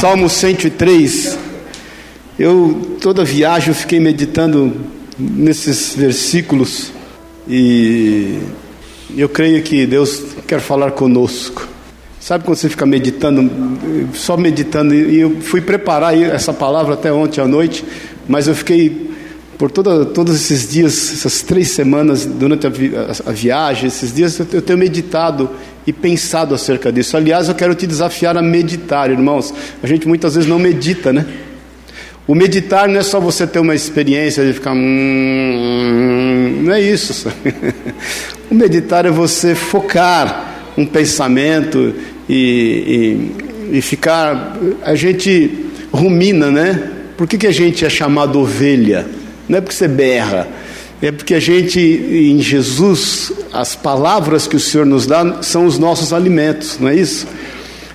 [0.00, 1.38] Salmo 103.
[2.38, 4.74] Eu toda viagem eu fiquei meditando
[5.18, 6.92] nesses versículos
[7.48, 8.38] e
[9.16, 11.66] eu creio que Deus quer falar conosco.
[12.20, 13.50] Sabe quando você fica meditando,
[14.12, 17.82] só meditando, e eu fui preparar essa palavra até ontem à noite,
[18.28, 19.10] mas eu fiquei
[19.56, 24.14] por toda, todos esses dias, essas três semanas durante a, vi, a, a viagem, esses
[24.14, 25.48] dias eu, eu tenho meditado
[25.86, 27.16] e pensado acerca disso.
[27.16, 29.54] Aliás, eu quero te desafiar a meditar, irmãos.
[29.82, 31.24] A gente muitas vezes não medita, né?
[32.26, 34.72] O meditar não é só você ter uma experiência de ficar.
[34.72, 37.28] Hum, não é isso.
[38.50, 41.94] o meditar é você focar um pensamento
[42.28, 43.30] e,
[43.70, 44.58] e, e ficar.
[44.82, 46.90] A gente rumina, né?
[47.16, 49.06] Por que, que a gente é chamado ovelha?
[49.48, 50.48] Não é porque você berra,
[51.02, 55.78] é porque a gente, em Jesus, as palavras que o Senhor nos dá são os
[55.78, 57.26] nossos alimentos, não é isso?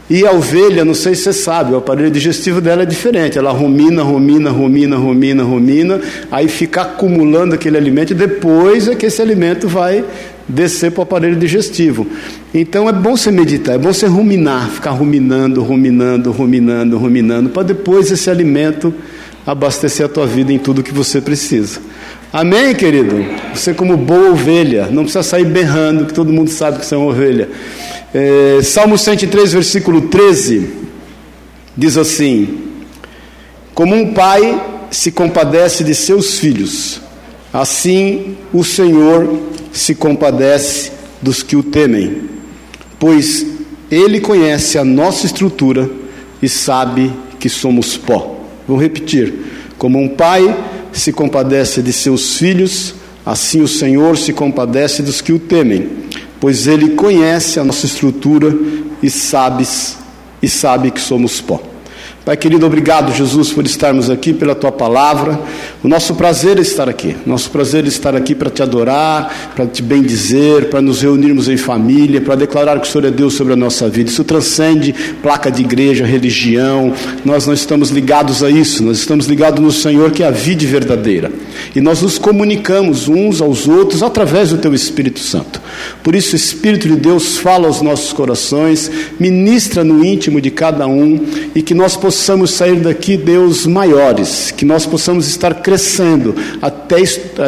[0.10, 3.38] E a ovelha, não sei se você sabe, o aparelho digestivo dela é diferente.
[3.38, 9.06] Ela rumina, rumina, rumina, rumina, rumina, aí fica acumulando aquele alimento e depois é que
[9.06, 10.04] esse alimento vai
[10.46, 12.06] descer para o aparelho digestivo.
[12.54, 17.64] Então é bom você meditar, é bom você ruminar, ficar ruminando, ruminando, ruminando, ruminando, para
[17.64, 18.94] depois esse alimento
[19.48, 21.80] abastecer a tua vida em tudo que você precisa.
[22.34, 23.26] Amém, querido?
[23.54, 26.98] Você, como boa ovelha, não precisa sair berrando, que todo mundo sabe que você é
[26.98, 27.50] uma ovelha.
[28.14, 30.70] É, Salmo 103, versículo 13,
[31.76, 32.58] diz assim:
[33.74, 37.02] Como um pai se compadece de seus filhos,
[37.52, 39.38] assim o Senhor
[39.74, 42.30] se compadece dos que o temem,
[42.98, 43.46] pois
[43.92, 45.90] Ele conhece a nossa estrutura
[46.42, 48.40] e sabe que somos pó.
[48.66, 49.34] Vou repetir:
[49.78, 55.32] como um pai se compadece de seus filhos, assim o Senhor se compadece dos que
[55.32, 55.90] o temem,
[56.40, 58.56] pois ele conhece a nossa estrutura
[59.02, 59.68] e sabe,
[60.42, 61.71] e sabe que somos pó.
[62.24, 65.42] Pai querido, obrigado, Jesus, por estarmos aqui, pela tua palavra.
[65.84, 67.18] O nosso prazer é estar aqui.
[67.26, 71.58] Nosso prazer é estar aqui para te adorar, para te bendizer, para nos reunirmos em
[71.58, 74.12] família, para declarar que o Senhor é Deus sobre a nossa vida.
[74.12, 74.94] Isso transcende
[75.24, 76.94] placa de igreja, religião.
[77.26, 78.84] Nós não estamos ligados a isso.
[78.84, 81.32] Nós estamos ligados no Senhor, que é a vida verdadeira.
[81.76, 85.60] E nós nos comunicamos uns aos outros através do teu Espírito Santo.
[86.04, 90.86] Por isso, o Espírito de Deus fala aos nossos corações, ministra no íntimo de cada
[90.86, 91.20] um
[91.56, 96.98] e que nós possamos possamos sair daqui, Deus, maiores, que nós possamos estar crescendo até,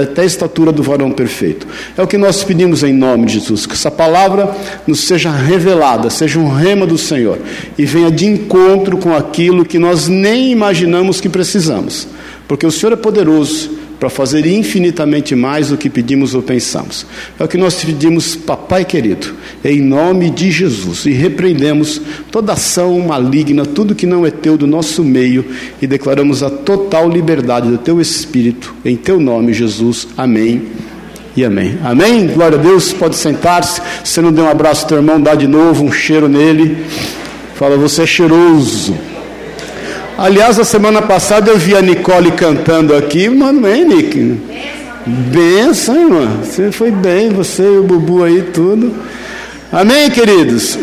[0.01, 1.67] até a estatura do varão perfeito.
[1.97, 4.55] É o que nós pedimos em nome de Jesus, que essa palavra
[4.87, 7.39] nos seja revelada, seja um rema do Senhor
[7.77, 12.07] e venha de encontro com aquilo que nós nem imaginamos que precisamos,
[12.47, 17.05] porque o Senhor é poderoso para fazer infinitamente mais do que pedimos ou pensamos.
[17.39, 19.33] É o que nós pedimos, papai querido,
[19.63, 24.67] em nome de Jesus, e repreendemos toda ação maligna, tudo que não é teu do
[24.67, 25.45] nosso meio,
[25.81, 30.05] e declaramos a total liberdade do teu espírito, em teu nome, Jesus.
[30.17, 30.63] Amém.
[31.33, 31.77] E amém.
[31.81, 32.27] Amém?
[32.27, 32.91] Glória a Deus.
[32.91, 33.81] Pode sentar-se.
[34.03, 36.75] Se não deu um abraço ao teu irmão, dá de novo um cheiro nele.
[37.55, 39.12] Fala, você é cheiroso.
[40.17, 44.39] Aliás, a semana passada eu vi a Nicole cantando aqui, mano, hein, Nick?
[45.05, 46.37] Benção, irmã.
[46.43, 48.93] Você foi bem, você e o Bubu aí, tudo.
[49.71, 50.77] Amém, queridos?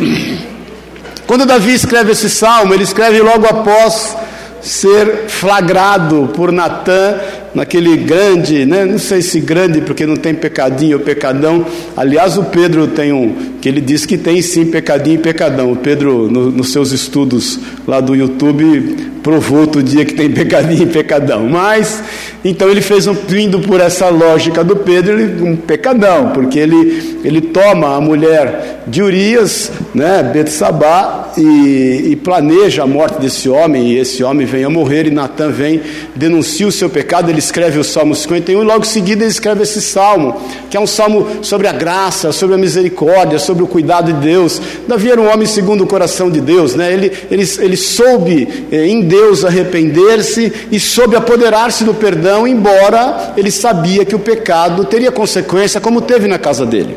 [1.27, 4.17] Quando Davi escreve esse salmo, ele escreve logo após
[4.61, 7.21] ser flagrado por Natã
[7.55, 8.85] naquele grande, né?
[8.85, 11.67] não sei se grande porque não tem pecadinho ou pecadão.
[11.97, 15.73] Aliás, o Pedro tem um, que ele diz que tem sim pecadinho e pecadão.
[15.73, 20.85] O Pedro, no, nos seus estudos lá do YouTube, provou outro dia que tem pecadinho
[20.85, 21.47] e pecadão.
[21.49, 22.03] Mas,
[22.45, 27.19] então ele fez um, vindo por essa lógica do Pedro, ele, um pecadão, porque ele,
[27.25, 33.93] ele toma a mulher de Urias, né, Betsabá, e, e planeja a morte desse homem,
[33.93, 35.81] e esse homem vem a morrer, e Natan vem,
[36.15, 39.63] denuncia o seu pecado, ele escreve o Salmo 51, e logo em seguida ele escreve
[39.63, 40.41] esse salmo,
[40.71, 44.61] que é um salmo sobre a graça, sobre a misericórdia, sobre o cuidado de Deus.
[44.87, 46.93] Davi era um homem segundo o coração de Deus, né?
[46.93, 53.51] ele, ele, ele soube eh, em Deus arrepender-se e soube apoderar-se do perdão, embora ele
[53.51, 56.97] sabia que o pecado teria consequência, como teve na casa dele.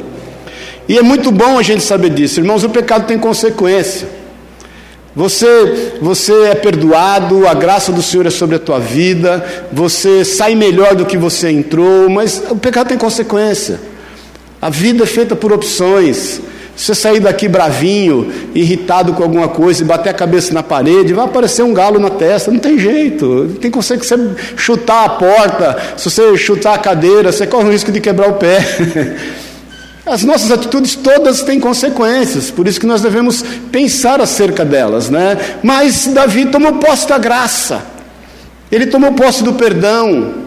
[0.88, 4.23] E é muito bom a gente saber disso, irmãos, o pecado tem consequência.
[5.16, 10.56] Você, você é perdoado, a graça do Senhor é sobre a tua vida, você sai
[10.56, 13.80] melhor do que você entrou, mas o pecado tem consequência.
[14.60, 16.42] A vida é feita por opções.
[16.76, 21.14] Se você sair daqui bravinho, irritado com alguma coisa e bater a cabeça na parede,
[21.14, 23.56] vai aparecer um galo na testa, não tem jeito.
[23.62, 27.92] Tem consequência você chutar a porta, se você chutar a cadeira, você corre o risco
[27.92, 28.58] de quebrar o pé.
[30.06, 33.42] As nossas atitudes todas têm consequências, por isso que nós devemos
[33.72, 35.38] pensar acerca delas, né?
[35.64, 37.86] Mas Davi tomou posse da graça,
[38.70, 40.43] ele tomou posse do perdão,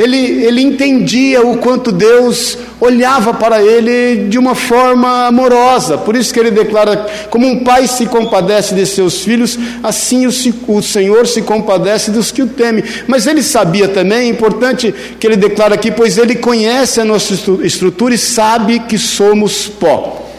[0.00, 5.98] ele, ele entendia o quanto Deus olhava para ele de uma forma amorosa.
[5.98, 10.30] Por isso que ele declara: como um pai se compadece de seus filhos, assim o,
[10.68, 12.82] o Senhor se compadece dos que o temem.
[13.06, 17.34] Mas ele sabia também, é importante que ele declara aqui, pois ele conhece a nossa
[17.62, 20.30] estrutura e sabe que somos pó.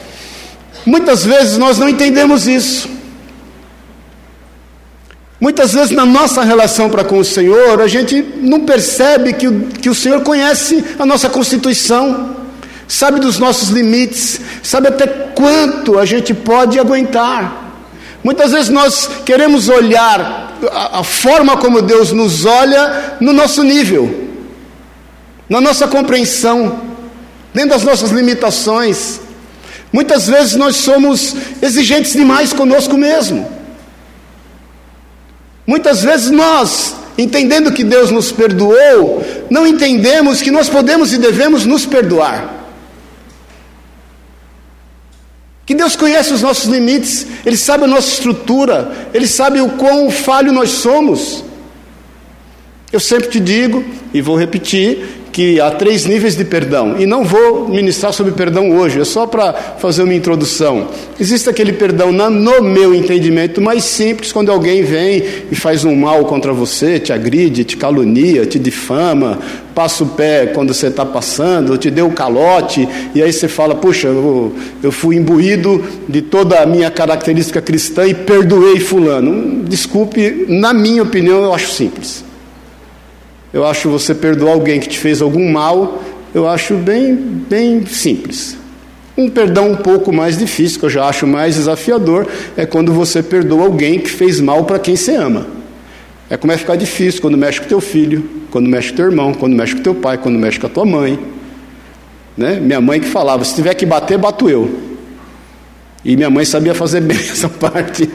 [0.83, 2.89] Muitas vezes nós não entendemos isso.
[5.41, 9.49] Muitas vezes na nossa relação para com o Senhor, a gente não percebe que
[9.81, 12.35] que o Senhor conhece a nossa constituição,
[12.87, 17.73] sabe dos nossos limites, sabe até quanto a gente pode aguentar.
[18.23, 24.29] Muitas vezes nós queremos olhar a, a forma como Deus nos olha no nosso nível,
[25.49, 26.81] na nossa compreensão,
[27.51, 29.19] dentro das nossas limitações.
[29.91, 33.60] Muitas vezes nós somos exigentes demais conosco mesmo.
[35.71, 41.65] Muitas vezes nós, entendendo que Deus nos perdoou, não entendemos que nós podemos e devemos
[41.65, 42.67] nos perdoar.
[45.65, 50.11] Que Deus conhece os nossos limites, Ele sabe a nossa estrutura, Ele sabe o quão
[50.11, 51.41] falho nós somos.
[52.91, 53.81] Eu sempre te digo,
[54.13, 58.71] e vou repetir, que há três níveis de perdão, e não vou ministrar sobre perdão
[58.71, 60.89] hoje, é só para fazer uma introdução.
[61.19, 66.25] Existe aquele perdão, no meu entendimento, mais simples, quando alguém vem e faz um mal
[66.25, 69.39] contra você, te agride, te calunia, te difama,
[69.73, 73.75] passa o pé quando você está passando, te deu o calote, e aí você fala:
[73.75, 79.63] Puxa, eu, eu fui imbuído de toda a minha característica cristã e perdoei Fulano.
[79.63, 82.30] Desculpe, na minha opinião, eu acho simples.
[83.53, 86.01] Eu acho você perdoar alguém que te fez algum mal,
[86.33, 88.57] eu acho bem, bem simples.
[89.17, 93.21] Um perdão um pouco mais difícil, que eu já acho mais desafiador, é quando você
[93.21, 95.47] perdoa alguém que fez mal para quem você ama.
[96.29, 99.33] É como é ficar difícil quando mexe com teu filho, quando mexe com teu irmão,
[99.33, 101.19] quando mexe com teu pai, quando mexe com a tua mãe.
[102.37, 102.57] Né?
[102.61, 104.91] Minha mãe que falava, se tiver que bater, bato eu.
[106.05, 108.09] E minha mãe sabia fazer bem essa parte.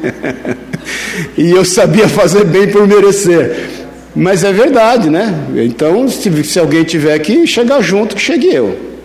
[1.37, 3.86] e eu sabia fazer bem por merecer.
[4.17, 5.47] Mas é verdade, né?
[5.57, 8.97] Então, se, se alguém tiver que chegar junto, que chegue eu.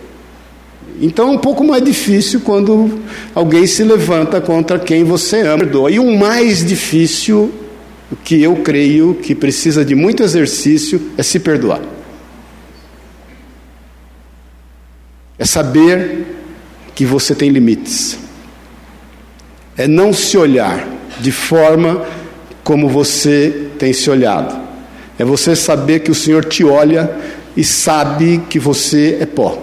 [1.02, 3.00] Então é um pouco mais difícil quando
[3.34, 5.64] alguém se levanta contra quem você ama.
[5.90, 7.52] E o mais difícil,
[8.24, 11.82] que eu creio que precisa de muito exercício, é se perdoar.
[15.38, 16.24] É saber
[16.94, 18.16] que você tem limites.
[19.76, 20.88] É não se olhar
[21.20, 22.06] de forma
[22.62, 24.61] como você tem se olhado.
[25.22, 27.08] É você saber que o Senhor te olha
[27.56, 29.56] e sabe que você é pó.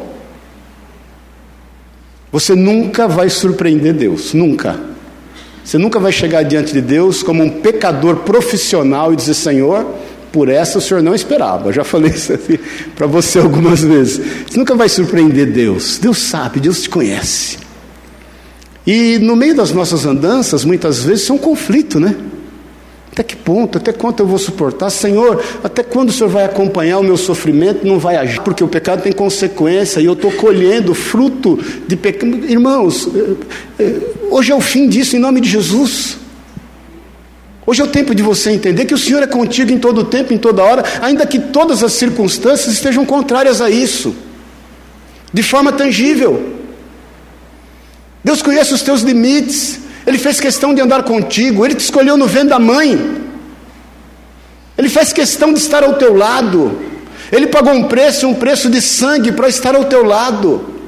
[2.31, 4.79] Você nunca vai surpreender Deus, nunca.
[5.61, 9.85] Você nunca vai chegar diante de Deus como um pecador profissional e dizer: Senhor,
[10.31, 11.67] por essa o Senhor não esperava.
[11.67, 12.39] Eu já falei isso
[12.95, 14.21] para você algumas vezes.
[14.49, 15.97] Você nunca vai surpreender Deus.
[15.97, 17.57] Deus sabe, Deus te conhece.
[18.87, 22.15] E no meio das nossas andanças, muitas vezes, isso é um conflito, né?
[23.19, 24.89] Até que ponto, até quanto eu vou suportar?
[24.89, 27.85] Senhor, até quando o Senhor vai acompanhar o meu sofrimento?
[27.85, 32.49] Não vai agir, porque o pecado tem consequência e eu estou colhendo fruto de pecado.
[32.49, 33.35] Irmãos, eh,
[33.77, 33.95] eh,
[34.31, 36.15] hoje é o fim disso em nome de Jesus.
[37.65, 40.05] Hoje é o tempo de você entender que o Senhor é contigo em todo o
[40.05, 44.15] tempo, em toda hora, ainda que todas as circunstâncias estejam contrárias a isso,
[45.33, 46.53] de forma tangível.
[48.23, 52.27] Deus conhece os teus limites, ele fez questão de andar contigo, ele te escolheu no
[52.27, 53.29] vento da mãe.
[54.77, 56.79] Ele fez questão de estar ao teu lado.
[57.31, 60.79] Ele pagou um preço, um preço de sangue para estar ao teu lado.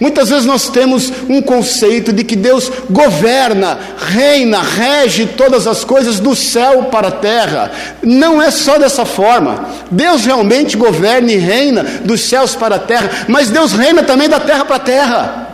[0.00, 6.20] Muitas vezes nós temos um conceito de que Deus governa, reina, rege todas as coisas
[6.20, 7.72] do céu para a terra.
[8.02, 9.68] Não é só dessa forma.
[9.90, 14.38] Deus realmente governa e reina dos céus para a terra, mas Deus reina também da
[14.38, 15.47] terra para a terra.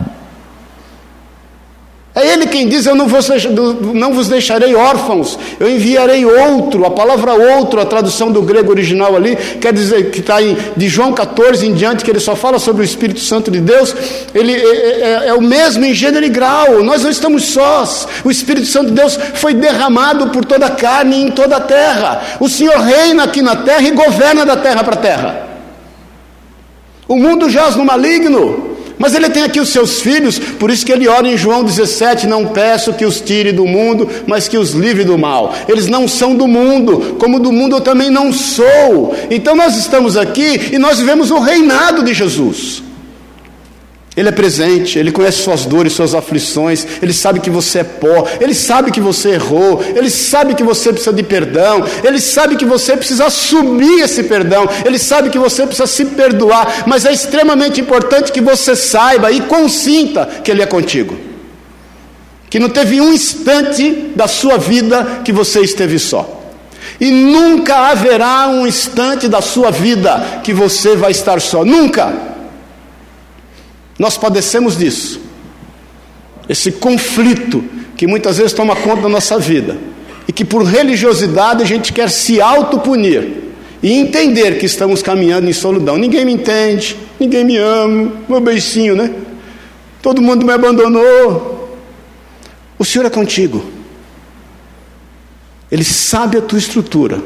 [2.15, 3.27] É Ele quem diz: Eu não vos,
[3.93, 6.85] não vos deixarei órfãos, eu enviarei outro.
[6.85, 11.11] A palavra outro, a tradução do grego original ali, quer dizer que está de João
[11.11, 13.93] 14 em diante, que ele só fala sobre o Espírito Santo de Deus,
[14.33, 16.81] ele é, é, é, é o mesmo em gênero e grau.
[16.83, 18.07] Nós não estamos sós.
[18.23, 21.61] O Espírito Santo de Deus foi derramado por toda a carne e em toda a
[21.61, 22.21] terra.
[22.39, 25.47] O Senhor reina aqui na terra e governa da terra para a terra.
[27.09, 28.74] O mundo jaz no maligno.
[28.97, 32.27] Mas ele tem aqui os seus filhos, por isso que ele ora em João 17:
[32.27, 35.53] Não peço que os tire do mundo, mas que os livre do mal.
[35.67, 39.15] Eles não são do mundo, como do mundo eu também não sou.
[39.29, 42.84] Então nós estamos aqui e nós vivemos o reinado de Jesus.
[44.15, 48.25] Ele é presente, ele conhece suas dores, suas aflições, ele sabe que você é pó,
[48.39, 52.63] ele sabe que você errou, ele sabe que você precisa de perdão, ele sabe que
[52.63, 57.81] você precisa assumir esse perdão, ele sabe que você precisa se perdoar, mas é extremamente
[57.81, 61.17] importante que você saiba e consinta que ele é contigo.
[62.49, 66.41] Que não teve um instante da sua vida que você esteve só.
[67.01, 72.34] E nunca haverá um instante da sua vida que você vai estar só, nunca.
[73.97, 75.21] Nós padecemos disso.
[76.47, 77.63] Esse conflito
[77.95, 79.77] que muitas vezes toma conta da nossa vida
[80.27, 83.45] e que por religiosidade a gente quer se autopunir
[83.81, 85.97] e entender que estamos caminhando em solidão.
[85.97, 89.13] Ninguém me entende, ninguém me ama, meu beicinho, né?
[90.01, 91.79] Todo mundo me abandonou.
[92.77, 93.63] O Senhor é contigo.
[95.71, 97.21] Ele sabe a tua estrutura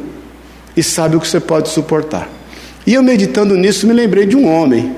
[0.77, 2.29] e sabe o que você pode suportar.
[2.85, 4.95] E eu meditando nisso, me lembrei de um homem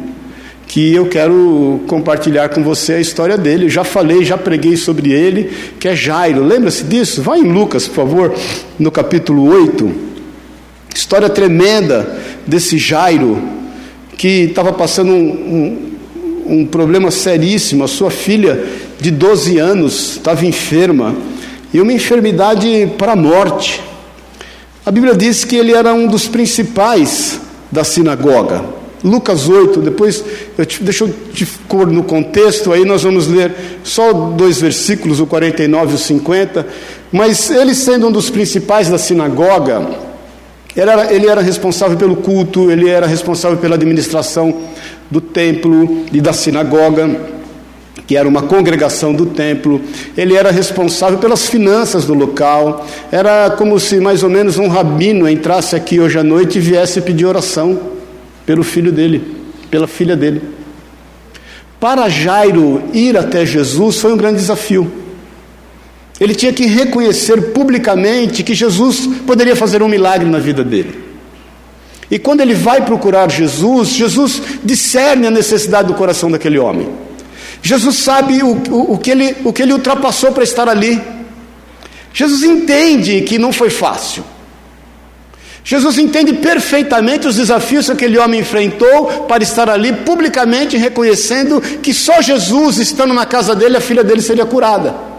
[0.71, 3.65] que eu quero compartilhar com você a história dele.
[3.65, 6.45] Eu já falei, já preguei sobre ele, que é Jairo.
[6.45, 7.21] Lembra-se disso?
[7.21, 8.33] Vai em Lucas, por favor,
[8.79, 9.91] no capítulo 8.
[10.95, 13.37] História tremenda desse Jairo,
[14.17, 15.91] que estava passando um,
[16.47, 17.83] um, um problema seríssimo.
[17.83, 18.63] A sua filha,
[18.97, 21.13] de 12 anos, estava enferma,
[21.73, 23.83] e uma enfermidade para a morte.
[24.85, 28.79] A Bíblia diz que ele era um dos principais da sinagoga.
[29.03, 30.23] Lucas 8, depois,
[30.57, 33.51] eu te, deixa eu te pôr no contexto, aí nós vamos ler
[33.83, 36.67] só dois versículos, o 49 e o 50.
[37.11, 39.87] Mas ele, sendo um dos principais da sinagoga,
[40.75, 44.55] ele era, ele era responsável pelo culto, ele era responsável pela administração
[45.09, 47.31] do templo e da sinagoga
[48.07, 49.79] que era uma congregação do templo,
[50.17, 55.29] ele era responsável pelas finanças do local, era como se mais ou menos um rabino
[55.29, 58.00] entrasse aqui hoje à noite e viesse pedir oração
[58.51, 59.23] pelo filho dele,
[59.69, 60.41] pela filha dele.
[61.79, 64.91] Para Jairo ir até Jesus foi um grande desafio.
[66.19, 71.01] Ele tinha que reconhecer publicamente que Jesus poderia fazer um milagre na vida dele.
[72.11, 76.89] E quando ele vai procurar Jesus, Jesus discerne a necessidade do coração daquele homem.
[77.61, 81.01] Jesus sabe o, o, o que, ele, o que ele ultrapassou para estar ali.
[82.13, 84.25] Jesus entende que não foi fácil.
[85.63, 91.93] Jesus entende perfeitamente os desafios que aquele homem enfrentou para estar ali publicamente reconhecendo que
[91.93, 95.11] só Jesus, estando na casa dele, a filha dele seria curada.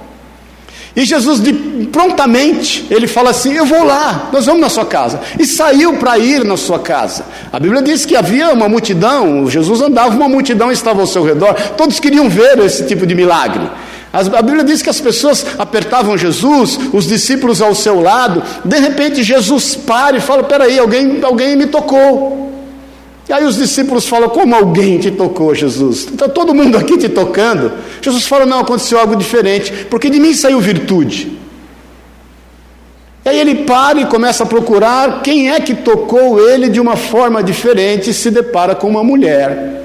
[0.95, 1.53] E Jesus, de,
[1.87, 5.21] prontamente, ele fala assim: Eu vou lá, nós vamos na sua casa.
[5.39, 7.25] E saiu para ir na sua casa.
[7.51, 11.55] A Bíblia diz que havia uma multidão, Jesus andava, uma multidão estava ao seu redor,
[11.79, 13.71] todos queriam ver esse tipo de milagre.
[14.13, 19.23] A Bíblia diz que as pessoas apertavam Jesus, os discípulos ao seu lado, de repente
[19.23, 22.53] Jesus para e fala: Peraí, alguém, alguém me tocou.
[23.27, 26.09] E aí os discípulos falam: Como alguém te tocou, Jesus?
[26.13, 27.73] Está todo mundo aqui te tocando?
[28.03, 31.39] Jesus fala: Não, aconteceu algo diferente, porque de mim saiu virtude.
[33.25, 36.97] E aí ele para e começa a procurar quem é que tocou ele de uma
[36.97, 39.82] forma diferente e se depara com uma mulher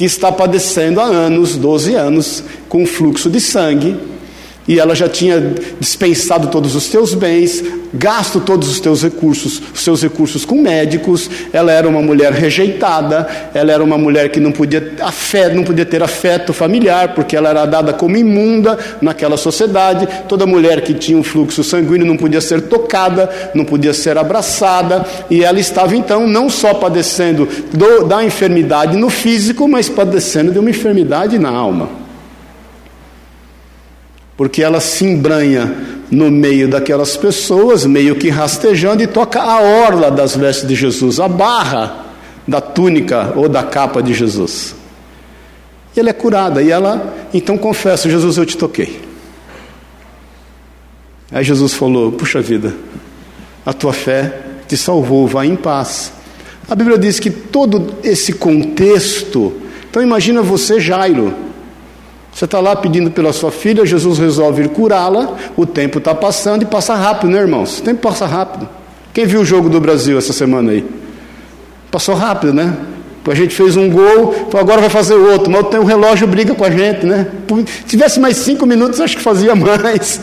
[0.00, 3.94] que está padecendo há anos, 12 anos, com fluxo de sangue,
[4.70, 7.60] e ela já tinha dispensado todos os teus bens,
[7.92, 11.28] gasto todos os teus recursos, os seus recursos com médicos.
[11.52, 15.84] Ela era uma mulher rejeitada, ela era uma mulher que não podia, afeto, não podia
[15.84, 20.06] ter afeto familiar, porque ela era dada como imunda naquela sociedade.
[20.28, 25.04] Toda mulher que tinha um fluxo sanguíneo não podia ser tocada, não podia ser abraçada,
[25.28, 30.60] e ela estava então não só padecendo do, da enfermidade no físico, mas padecendo de
[30.60, 31.98] uma enfermidade na alma
[34.40, 35.70] porque ela se embranha
[36.10, 41.20] no meio daquelas pessoas, meio que rastejando, e toca a orla das vestes de Jesus,
[41.20, 42.06] a barra
[42.48, 44.74] da túnica ou da capa de Jesus.
[45.94, 49.02] E ela é curada, e ela então confessa: Jesus, eu te toquei.
[51.30, 52.74] Aí Jesus falou: Puxa vida,
[53.66, 56.14] a tua fé te salvou, vá em paz.
[56.66, 59.52] A Bíblia diz que todo esse contexto,
[59.90, 61.49] então imagina você, Jairo,
[62.32, 66.62] você está lá pedindo pela sua filha, Jesus resolve ir curá-la, o tempo está passando
[66.62, 67.78] e passa rápido, né, irmãos?
[67.78, 68.68] O tempo passa rápido.
[69.12, 70.84] Quem viu o jogo do Brasil essa semana aí?
[71.90, 72.76] Passou rápido, né?
[73.28, 76.70] A gente fez um gol, agora vai fazer outro, mas um relógio briga com a
[76.70, 77.26] gente, né?
[77.48, 80.20] Se tivesse mais cinco minutos, acho que fazia mais.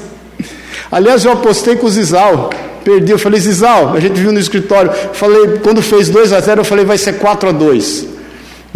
[0.91, 2.49] Aliás, eu apostei com o Zizal,
[2.83, 6.61] perdi, eu falei, Zizal, a gente viu no escritório, falei, quando fez 2 a 0,
[6.61, 8.16] eu falei, vai ser 4 a 2.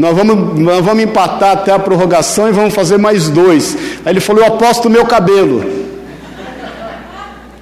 [0.01, 3.77] Nós vamos, nós vamos empatar até a prorrogação e vamos fazer mais dois.
[4.03, 5.63] Aí ele falou: Eu aposto o meu cabelo.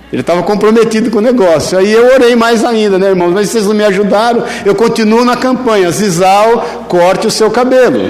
[0.09, 1.77] Ele estava comprometido com o negócio.
[1.77, 3.33] Aí eu orei mais ainda, né, irmãos?
[3.33, 4.45] Mas vocês não me ajudaram.
[4.65, 8.09] Eu continuo na campanha: Zizal, corte o seu cabelo.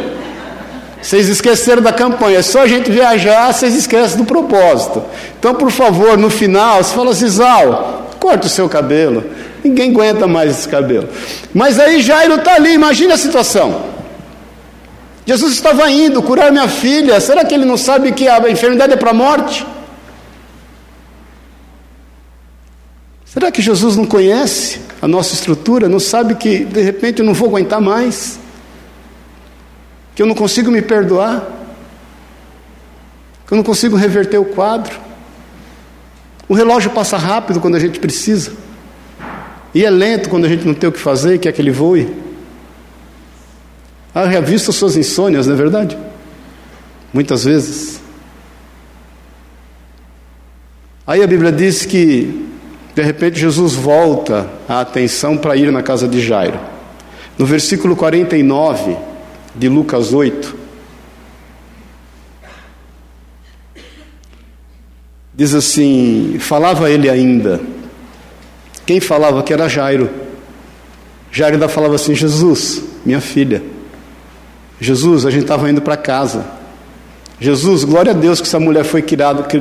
[1.02, 5.02] Vocês esqueceram da campanha, é só a gente viajar, vocês esquecem do propósito.
[5.40, 9.24] Então, por favor, no final, você fala assim, Zal, corta o seu cabelo.
[9.64, 11.10] Ninguém aguenta mais esse cabelo.
[11.52, 13.98] Mas aí Jairo está ali, imagina a situação.
[15.30, 18.96] Jesus estava indo curar minha filha, será que ele não sabe que a enfermidade é
[18.96, 19.64] para a morte?
[23.26, 27.36] Será que Jesus não conhece a nossa estrutura, não sabe que de repente eu não
[27.36, 28.40] vou aguentar mais?
[30.16, 31.48] Que eu não consigo me perdoar?
[33.46, 35.00] Que eu não consigo reverter o quadro?
[36.48, 38.54] O relógio passa rápido quando a gente precisa,
[39.76, 41.70] e é lento quando a gente não tem o que fazer e quer que ele
[41.70, 42.29] voe.
[44.14, 45.98] Ah, já visto suas insônias, não é verdade?
[47.14, 48.02] Muitas vezes.
[51.06, 52.50] Aí a Bíblia diz que
[53.00, 56.60] de repente, Jesus volta a atenção para ir na casa de Jairo.
[57.38, 58.98] No versículo 49
[59.56, 60.54] de Lucas 8,
[65.34, 67.62] diz assim: Falava ele ainda.
[68.86, 70.10] Quem falava que era Jairo?
[71.32, 73.64] Jairo ainda falava assim: Jesus, minha filha.
[74.80, 76.46] Jesus, a gente estava indo para casa.
[77.40, 79.04] Jesus, glória a Deus que essa mulher foi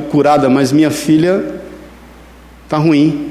[0.09, 1.61] curada, mas minha filha
[2.63, 3.29] está ruim.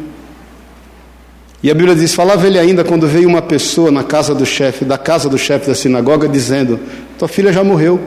[1.62, 4.84] E a Bíblia diz: falava ele ainda quando veio uma pessoa na casa do chefe,
[4.84, 6.78] da casa do chefe da sinagoga, dizendo:
[7.18, 8.00] Tua filha já morreu,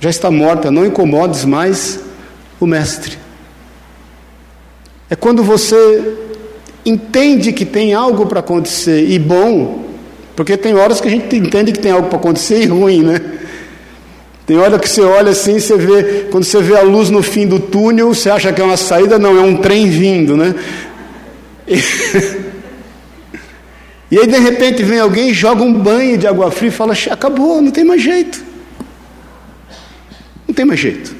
[0.00, 2.00] já está morta, não incomodes mais
[2.58, 3.18] o mestre.
[5.10, 6.16] É quando você
[6.84, 9.83] entende que tem algo para acontecer e bom,
[10.36, 13.20] porque tem horas que a gente entende que tem algo para acontecer e ruim, né?
[14.46, 17.46] Tem hora que você olha assim, você vê, quando você vê a luz no fim
[17.46, 20.54] do túnel, você acha que é uma saída, não, é um trem vindo, né?
[21.66, 21.78] E...
[24.10, 27.60] E aí de repente vem alguém, joga um banho de água fria e fala: acabou,
[27.60, 28.44] não tem mais jeito.
[30.46, 31.16] Não tem mais jeito.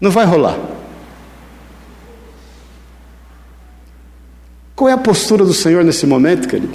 [0.00, 0.58] Não vai rolar.
[4.80, 6.72] Qual é a postura do Senhor nesse momento, querido?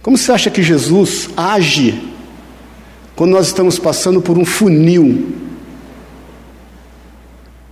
[0.00, 2.02] Como você acha que Jesus age
[3.14, 5.34] quando nós estamos passando por um funil?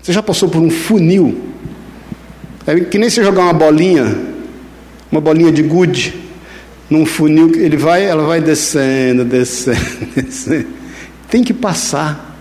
[0.03, 1.41] Você já passou por um funil?
[2.67, 4.19] É que nem se jogar uma bolinha,
[5.11, 6.23] uma bolinha de gude,
[6.91, 10.69] num funil, ele vai, ela vai descendo, descendo, descendo.
[11.31, 12.37] Tem que passar.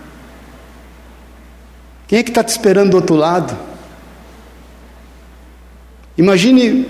[2.06, 3.72] Quem é que está te esperando do outro lado?
[6.16, 6.86] Imagine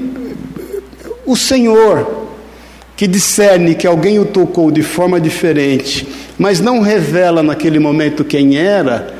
[1.25, 2.25] o Senhor
[2.97, 6.07] que discerne que alguém o tocou de forma diferente,
[6.39, 9.15] mas não revela naquele momento quem era,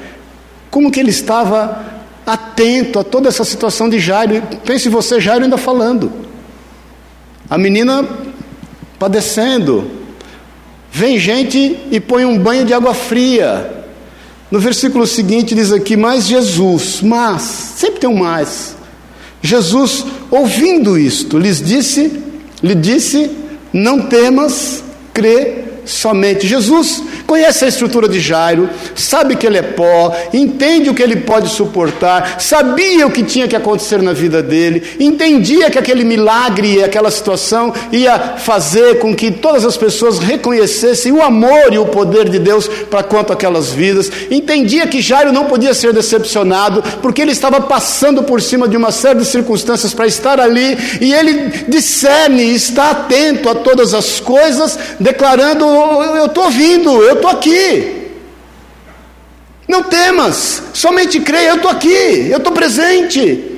[0.71, 1.85] como que ele estava
[2.27, 4.43] atento a toda essa situação de Jairo.
[4.65, 6.13] Pense você, Jairo, ainda falando.
[7.49, 8.07] A menina
[8.99, 9.91] padecendo.
[10.91, 13.85] Vem gente e põe um banho de água fria.
[14.51, 18.77] No versículo seguinte diz aqui: Mas Jesus, mas, sempre tem um mais.
[19.45, 22.11] Jesus, ouvindo isto, lhes disse,
[22.63, 23.31] lhe disse:
[23.75, 26.47] Não temas, crê somente.
[26.47, 31.17] Jesus conhece a estrutura de Jairo, sabe que ele é pó, entende o que ele
[31.17, 36.75] pode suportar, sabia o que tinha que acontecer na vida dele, entendia que aquele milagre
[36.75, 41.87] e aquela situação ia fazer com que todas as pessoas reconhecessem o amor e o
[41.87, 47.23] poder de Deus para quanto aquelas vidas, entendia que Jairo não podia ser decepcionado, porque
[47.23, 51.65] ele estava passando por cima de uma série de circunstâncias para estar ali, e ele
[51.69, 58.03] discerne, está atento a todas as coisas, declarando: Eu estou ouvindo, eu estou aqui.
[59.67, 63.54] Não temas, somente creia, eu estou aqui, eu estou presente.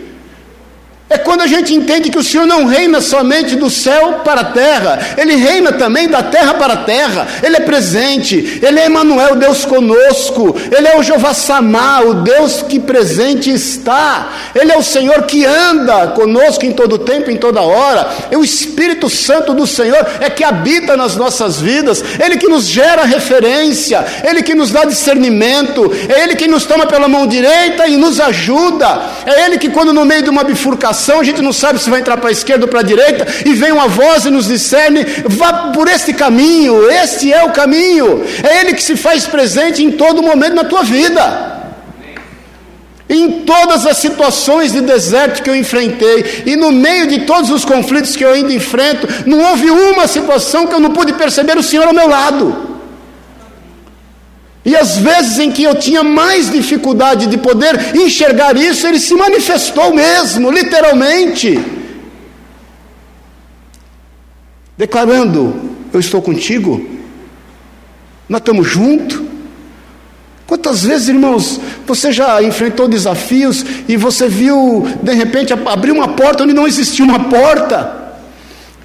[1.09, 4.45] É quando a gente entende que o Senhor não reina somente do céu para a
[4.45, 9.37] terra, Ele reina também da terra para a terra, Ele é presente, Ele é Emmanuel,
[9.37, 14.83] Deus conosco, Ele é o Jeová Samá, o Deus que presente está, Ele é o
[14.83, 19.65] Senhor que anda conosco em todo tempo, em toda hora, é o Espírito Santo do
[19.65, 24.73] Senhor é que habita nas nossas vidas, Ele que nos gera referência, Ele que nos
[24.73, 29.57] dá discernimento, é Ele que nos toma pela mão direita e nos ajuda, é Ele
[29.57, 32.29] que quando no meio de uma bifurcação, a gente não sabe se vai entrar para
[32.29, 35.89] a esquerda ou para a direita, e vem uma voz e nos discerne: vá por
[35.89, 38.25] este caminho, este é o caminho.
[38.43, 41.55] É Ele que se faz presente em todo momento na tua vida.
[43.09, 47.65] Em todas as situações de deserto que eu enfrentei, e no meio de todos os
[47.65, 51.63] conflitos que eu ainda enfrento, não houve uma situação que eu não pude perceber o
[51.63, 52.76] Senhor ao meu lado.
[54.67, 59.15] E as vezes em que eu tinha mais dificuldade de poder enxergar isso, ele se
[59.15, 61.59] manifestou mesmo, literalmente.
[64.77, 65.55] declarando:
[65.93, 66.85] Eu estou contigo,
[68.29, 69.23] nós estamos juntos.
[70.47, 76.45] Quantas vezes, irmãos, você já enfrentou desafios e você viu, de repente, abrir uma porta
[76.45, 78.06] onde não existia uma porta?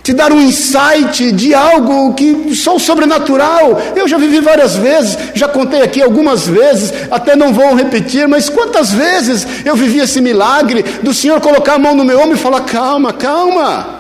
[0.04, 3.80] Te dar um insight de algo que o sobrenatural.
[3.96, 8.50] Eu já vivi várias vezes, já contei aqui algumas vezes, até não vou repetir, mas
[8.50, 12.40] quantas vezes eu vivi esse milagre do Senhor colocar a mão no meu ombro e
[12.40, 14.00] falar: calma, calma,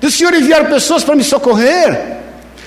[0.00, 2.16] do Senhor enviar pessoas para me socorrer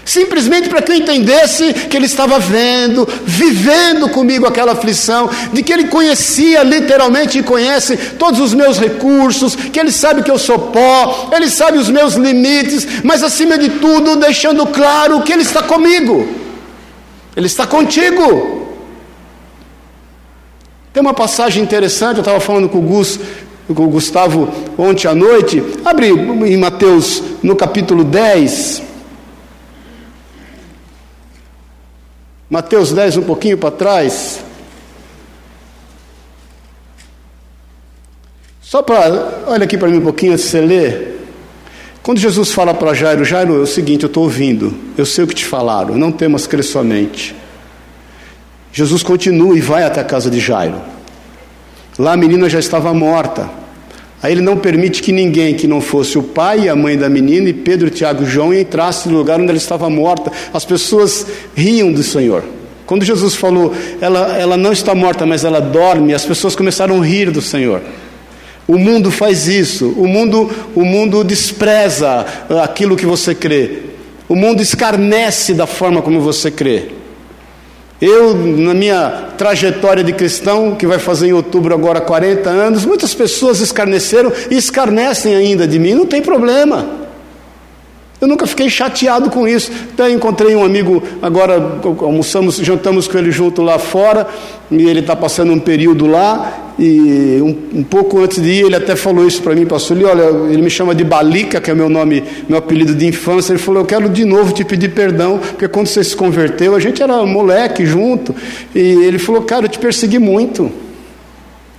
[0.09, 5.71] simplesmente para que eu entendesse que ele estava vendo, vivendo comigo aquela aflição, de que
[5.71, 10.57] ele conhecia literalmente e conhece todos os meus recursos, que ele sabe que eu sou
[10.57, 15.61] pó, ele sabe os meus limites, mas acima de tudo, deixando claro que ele está
[15.61, 16.27] comigo,
[17.35, 18.67] ele está contigo.
[20.91, 23.19] Tem uma passagem interessante, eu estava falando com o Gus,
[23.75, 25.63] com o Gustavo ontem à noite.
[25.85, 28.88] Abre em Mateus no capítulo 10.
[32.49, 34.43] Mateus 10, um pouquinho para trás.
[38.61, 41.27] Só para, olha aqui para mim um pouquinho antes de você ler.
[42.01, 45.27] Quando Jesus fala para Jairo, Jairo, é o seguinte, eu estou ouvindo, eu sei o
[45.27, 47.35] que te falaram, não temas crer somente.
[48.71, 50.81] Jesus continua e vai até a casa de Jairo.
[51.97, 53.49] Lá a menina já estava morta.
[54.21, 57.07] Aí ele não permite que ninguém que não fosse o pai e a mãe da
[57.07, 60.31] menina, e Pedro, Tiago e João, entrasse no lugar onde ela estava morta.
[60.53, 62.43] As pessoas riam do Senhor.
[62.85, 67.05] Quando Jesus falou, ela, ela não está morta, mas ela dorme, as pessoas começaram a
[67.05, 67.81] rir do Senhor.
[68.67, 72.25] O mundo faz isso, o mundo, o mundo despreza
[72.61, 73.83] aquilo que você crê,
[74.27, 76.98] o mundo escarnece da forma como você crê.
[78.01, 83.13] Eu, na minha trajetória de cristão, que vai fazer em outubro agora 40 anos, muitas
[83.13, 86.99] pessoas escarneceram e escarnecem ainda de mim, não tem problema.
[88.21, 89.71] Eu nunca fiquei chateado com isso.
[89.93, 94.27] Até encontrei um amigo, agora almoçamos, jantamos com ele junto lá fora,
[94.71, 98.75] e ele está passando um período lá, e um, um, pouco antes de ir, ele
[98.75, 101.75] até falou isso para mim, pastor, ele, olha, ele me chama de Balica, que é
[101.75, 105.39] meu nome, meu apelido de infância, ele falou, eu quero de novo te pedir perdão,
[105.39, 108.33] porque quando você se converteu, a gente era moleque junto,
[108.73, 110.71] e ele falou, cara, eu te persegui muito.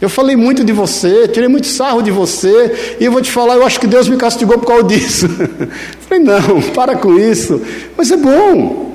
[0.02, 3.54] Eu falei muito de você, tirei muito sarro de você, e eu vou te falar,
[3.54, 5.28] eu acho que Deus me castigou por causa disso.
[6.08, 7.60] falei, não, para com isso.
[7.96, 8.94] Mas é bom.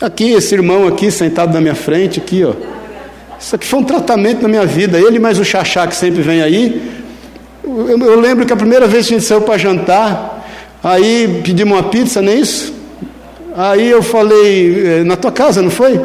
[0.00, 2.77] Aqui, esse irmão aqui, sentado na minha frente, aqui, ó.
[3.40, 4.98] Isso aqui foi um tratamento na minha vida.
[4.98, 6.82] Ele mais o Xaxá que sempre vem aí.
[7.62, 10.46] Eu, eu lembro que a primeira vez que a gente saiu para jantar,
[10.82, 12.72] aí pedimos uma pizza, não é isso?
[13.56, 16.00] Aí eu falei, eh, na tua casa, não foi?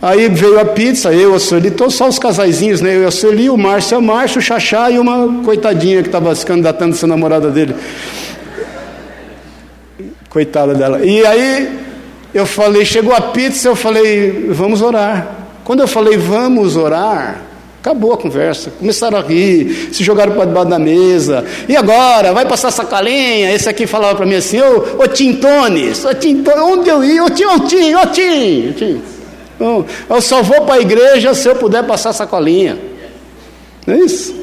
[0.00, 2.96] Aí veio a pizza, eu, a Sueli, todos só os casaizinhos, né?
[2.96, 6.44] Eu, a Sueli, o Márcio, a Márcio, o Xaxá e uma coitadinha que estava se
[6.44, 7.74] candidatando a ser namorada dele.
[10.28, 11.04] Coitada dela.
[11.04, 11.78] E aí
[12.32, 15.35] eu falei, chegou a pizza, eu falei, vamos orar.
[15.66, 17.42] Quando eu falei, vamos orar,
[17.80, 18.70] acabou a conversa.
[18.78, 21.44] Começaram a rir, se jogaram para debaixo da mesa.
[21.68, 22.32] E agora?
[22.32, 23.52] Vai passar sacolinha?
[23.52, 27.24] Esse aqui falava para mim assim, ô, ô Tintones, ô Tintones, onde eu ia?
[27.24, 29.02] Ô Tim, ô Tim, ô Tim.
[29.58, 32.78] Não, eu só vou para a igreja se eu puder passar sacolinha.
[33.84, 34.36] Não é isso?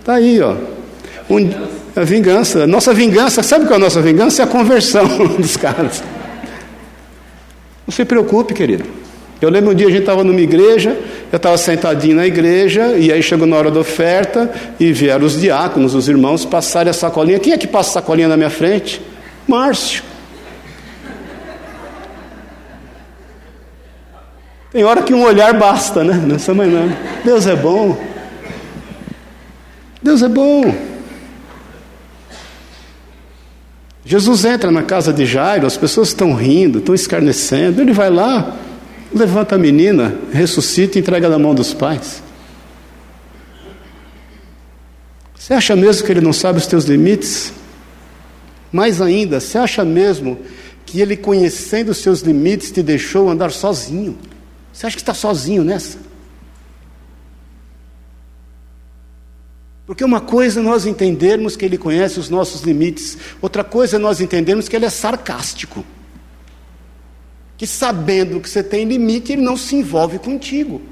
[0.00, 0.56] Está aí, ó.
[1.30, 1.48] Um,
[1.94, 2.66] a vingança.
[2.66, 4.42] Nossa vingança, sabe qual é a nossa vingança?
[4.42, 5.06] É a conversão
[5.38, 6.02] dos caras.
[7.86, 9.03] Não se preocupe, querido.
[9.44, 10.96] Eu lembro um dia a gente estava numa igreja,
[11.30, 15.38] eu estava sentadinho na igreja, e aí chegou na hora da oferta, e vieram os
[15.38, 17.38] diáconos, os irmãos, passarem a sacolinha.
[17.38, 19.02] Quem é que passa a sacolinha na minha frente?
[19.46, 20.02] Márcio.
[24.72, 26.14] Tem hora que um olhar basta, né?
[26.26, 26.96] Nessa manhã.
[27.22, 27.96] Deus é bom.
[30.02, 30.74] Deus é bom.
[34.04, 37.80] Jesus entra na casa de Jairo, as pessoas estão rindo, estão escarnecendo.
[37.80, 38.56] Ele vai lá,
[39.14, 42.22] levanta a menina, ressuscita e entrega na mão dos pais.
[45.34, 47.52] Você acha mesmo que ele não sabe os teus limites?
[48.72, 50.38] Mais ainda, você acha mesmo
[50.84, 54.18] que ele, conhecendo os seus limites, te deixou andar sozinho?
[54.72, 55.98] Você acha que está sozinho nessa?
[59.86, 63.98] Porque uma coisa é nós entendermos que Ele conhece os nossos limites, outra coisa é
[63.98, 65.84] nós entendermos que Ele é sarcástico.
[67.56, 70.82] Que sabendo que você tem limite, Ele não se envolve contigo.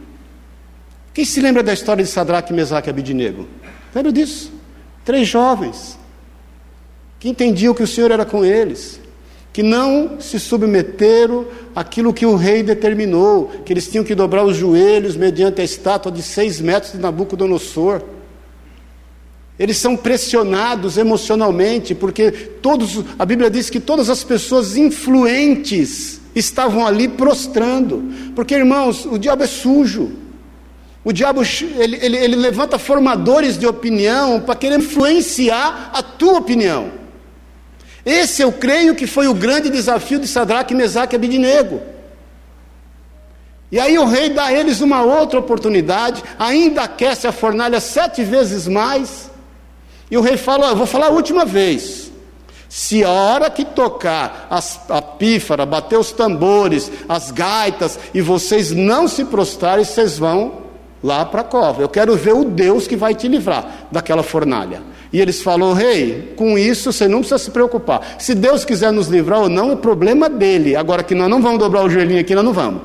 [1.12, 3.46] Quem se lembra da história de Sadraque, Mesaque e Abidinego?
[3.94, 4.52] Lembra disso?
[5.04, 5.98] Três jovens
[7.18, 9.02] que entendiam que o Senhor era com eles
[9.52, 14.56] que não se submeteram àquilo que o rei determinou, que eles tinham que dobrar os
[14.56, 18.00] joelhos mediante a estátua de seis metros de Nabucodonosor.
[19.58, 26.86] Eles são pressionados emocionalmente, porque todos, a Bíblia diz que todas as pessoas influentes estavam
[26.86, 28.32] ali prostrando.
[28.34, 30.12] Porque, irmãos, o diabo é sujo.
[31.04, 36.92] O diabo ele, ele, ele levanta formadores de opinião para querer influenciar a tua opinião.
[38.06, 41.80] Esse eu creio que foi o grande desafio de Sadraque, Mesaque e Abidinego.
[43.70, 48.22] E aí o rei dá a eles uma outra oportunidade, ainda aquece a fornalha sete
[48.22, 49.30] vezes mais.
[50.10, 52.11] E o rei fala: vou falar a última vez.
[52.74, 58.70] Se a hora que tocar as, a pífara, bater os tambores, as gaitas, e vocês
[58.70, 60.62] não se prostrarem, vocês vão
[61.04, 61.82] lá para a cova.
[61.82, 64.80] Eu quero ver o Deus que vai te livrar daquela fornalha.
[65.12, 68.16] E eles falam, rei, com isso você não precisa se preocupar.
[68.18, 70.74] Se Deus quiser nos livrar ou não, é problema dele.
[70.74, 72.80] Agora que nós não vamos dobrar o joelhinho aqui, nós não vamos.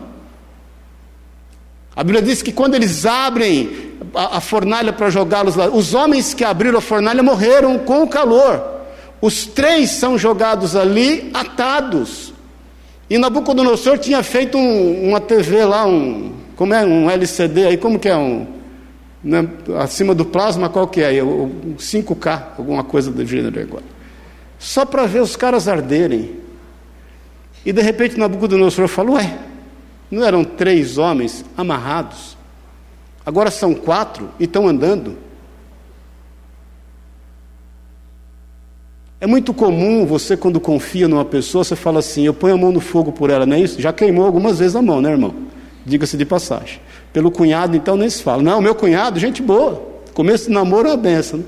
[1.95, 6.33] A Bíblia diz que quando eles abrem a, a fornalha para jogá-los lá, os homens
[6.33, 8.75] que abriram a fornalha morreram com o calor.
[9.21, 12.33] Os três são jogados ali atados.
[13.09, 17.97] E Nabucodonosor tinha feito um, uma TV lá, um, como é um LCD aí, como
[17.97, 18.45] que é um
[19.23, 19.47] né,
[19.79, 21.23] acima do plasma, qual que é?
[21.23, 23.83] O 5K, alguma coisa do gênero agora.
[24.59, 26.35] Só para ver os caras arderem.
[27.65, 29.37] E de repente Nabucodonosor falou: Ué,
[30.09, 32.37] não eram três homens amarrados?
[33.25, 35.17] Agora são quatro e estão andando.
[39.19, 42.71] É muito comum você, quando confia numa pessoa, você fala assim: Eu ponho a mão
[42.71, 43.81] no fogo por ela, não é isso?
[43.81, 45.47] Já queimou algumas vezes a mão, né, irmão?
[45.87, 46.81] diga-se de passagem.
[47.13, 48.43] Pelo cunhado, então, nem se fala.
[48.43, 49.81] Não, meu cunhado, gente boa.
[50.13, 51.39] Começo de namoro é uma benção.
[51.39, 51.45] Né?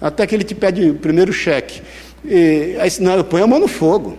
[0.00, 1.82] Até que ele te pede o primeiro cheque.
[2.24, 4.16] E, aí, não, eu ponho a mão no fogo.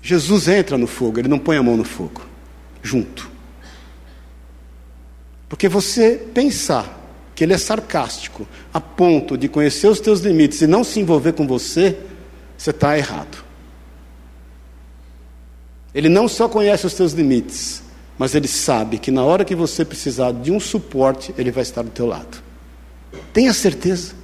[0.00, 2.22] Jesus entra no fogo, ele não põe a mão no fogo.
[2.82, 3.30] Junto.
[5.48, 6.97] Porque você pensar
[7.38, 11.34] que ele é sarcástico a ponto de conhecer os teus limites e não se envolver
[11.34, 11.96] com você,
[12.56, 13.44] você está errado.
[15.94, 17.80] Ele não só conhece os teus limites,
[18.18, 21.82] mas ele sabe que na hora que você precisar de um suporte, ele vai estar
[21.82, 22.42] do teu lado.
[23.32, 24.14] Tenha certeza.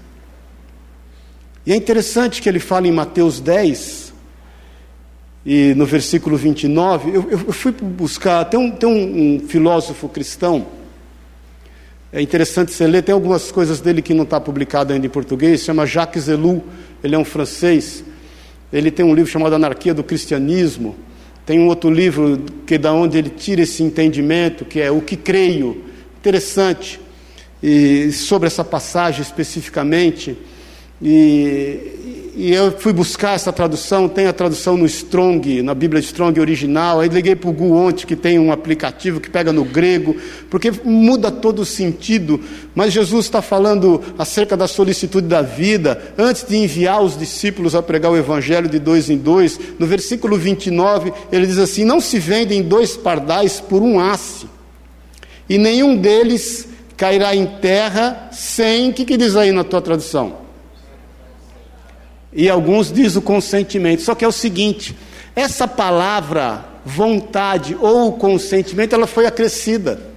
[1.65, 4.13] E é interessante que ele fala em Mateus 10,
[5.47, 10.67] e no versículo 29, eu, eu fui buscar, tem, um, tem um, um, filósofo cristão,
[12.15, 15.63] é interessante você ler, tem algumas coisas dele que não está publicado ainda em português,
[15.63, 16.63] chama Jacques Ellul,
[17.03, 18.05] ele é um francês,
[18.73, 20.95] ele tem um livro chamado Anarquia do Cristianismo,
[21.45, 25.17] tem um outro livro que da onde ele tira esse entendimento, que é o que
[25.17, 25.83] creio.
[26.21, 27.01] Interessante.
[27.61, 30.39] E sobre essa passagem especificamente.
[31.03, 36.41] E, e eu fui buscar essa tradução, tem a tradução no Strong, na Bíblia Strong
[36.41, 37.01] original.
[37.01, 40.17] Aí liguei para o ontem, que tem um aplicativo que pega no grego,
[40.51, 42.41] porque muda todo o sentido.
[42.75, 47.83] Mas Jesus está falando acerca da solicitude da vida, antes de enviar os discípulos a
[47.83, 49.59] pregar o Evangelho de dois em dois.
[49.79, 54.47] No versículo 29, ele diz assim: Não se vendem dois pardais por um asse,
[55.49, 58.91] e nenhum deles cairá em terra sem.
[58.91, 60.44] O que, que diz aí na tua tradução?
[62.35, 64.03] E alguns diz o consentimento.
[64.03, 64.97] Só que é o seguinte,
[65.35, 70.13] essa palavra vontade ou consentimento, ela foi acrescida.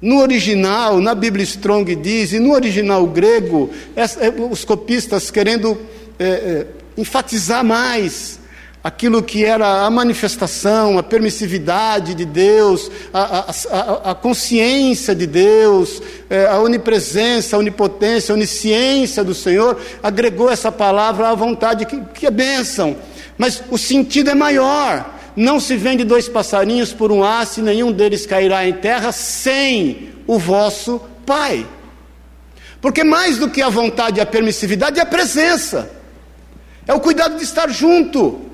[0.00, 5.78] No original, na Bíblia Strong diz, e no original grego, é, os copistas querendo
[6.18, 6.66] é, é,
[6.96, 8.39] enfatizar mais
[8.82, 16.02] aquilo que era a manifestação, a permissividade de Deus, a, a, a consciência de Deus,
[16.30, 22.00] é, a onipresença, a onipotência, a onisciência do Senhor, agregou essa palavra à vontade, que,
[22.14, 22.96] que é bênção.
[23.36, 25.18] Mas o sentido é maior.
[25.36, 30.38] Não se vende dois passarinhos por um aço, nenhum deles cairá em terra sem o
[30.38, 31.66] vosso Pai.
[32.80, 35.88] Porque mais do que a vontade e a permissividade é a presença,
[36.86, 38.49] é o cuidado de estar junto.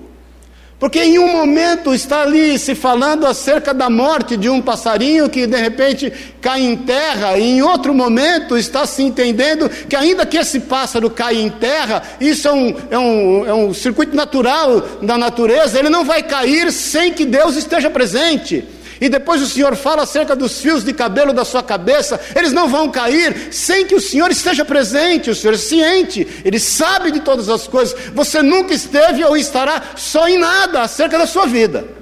[0.79, 5.47] Porque em um momento está ali se falando acerca da morte de um passarinho que
[5.47, 10.37] de repente cai em terra, e em outro momento está se entendendo que, ainda que
[10.37, 15.17] esse pássaro caia em terra, isso é um, é um, é um circuito natural da
[15.17, 18.76] natureza, ele não vai cair sem que Deus esteja presente.
[19.01, 22.69] E depois o Senhor fala acerca dos fios de cabelo da sua cabeça, eles não
[22.69, 27.21] vão cair sem que o Senhor esteja presente, o Senhor é ciente, Ele sabe de
[27.21, 27.97] todas as coisas.
[28.15, 31.96] Você nunca esteve ou estará só em nada acerca da sua vida.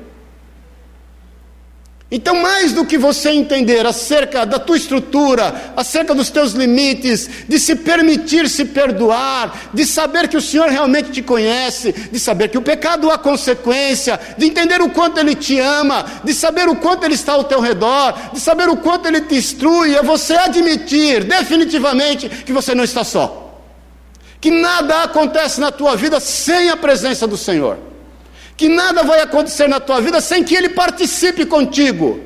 [2.16, 7.58] Então, mais do que você entender acerca da tua estrutura, acerca dos teus limites, de
[7.58, 12.56] se permitir se perdoar, de saber que o Senhor realmente te conhece, de saber que
[12.56, 17.02] o pecado há consequência, de entender o quanto Ele te ama, de saber o quanto
[17.02, 21.24] Ele está ao teu redor, de saber o quanto Ele te instrui, é você admitir
[21.24, 23.58] definitivamente que você não está só.
[24.40, 27.93] Que nada acontece na tua vida sem a presença do Senhor
[28.56, 32.20] que nada vai acontecer na tua vida sem que Ele participe contigo.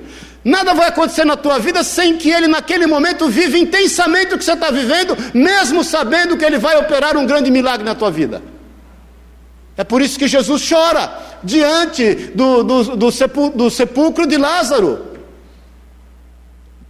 [0.44, 4.44] Nada vai acontecer na tua vida sem que Ele, naquele momento, vive intensamente o que
[4.44, 8.42] você está vivendo, mesmo sabendo que Ele vai operar um grande milagre na tua vida.
[9.76, 15.06] É por isso que Jesus chora diante do, do, do, sepul, do sepulcro de Lázaro.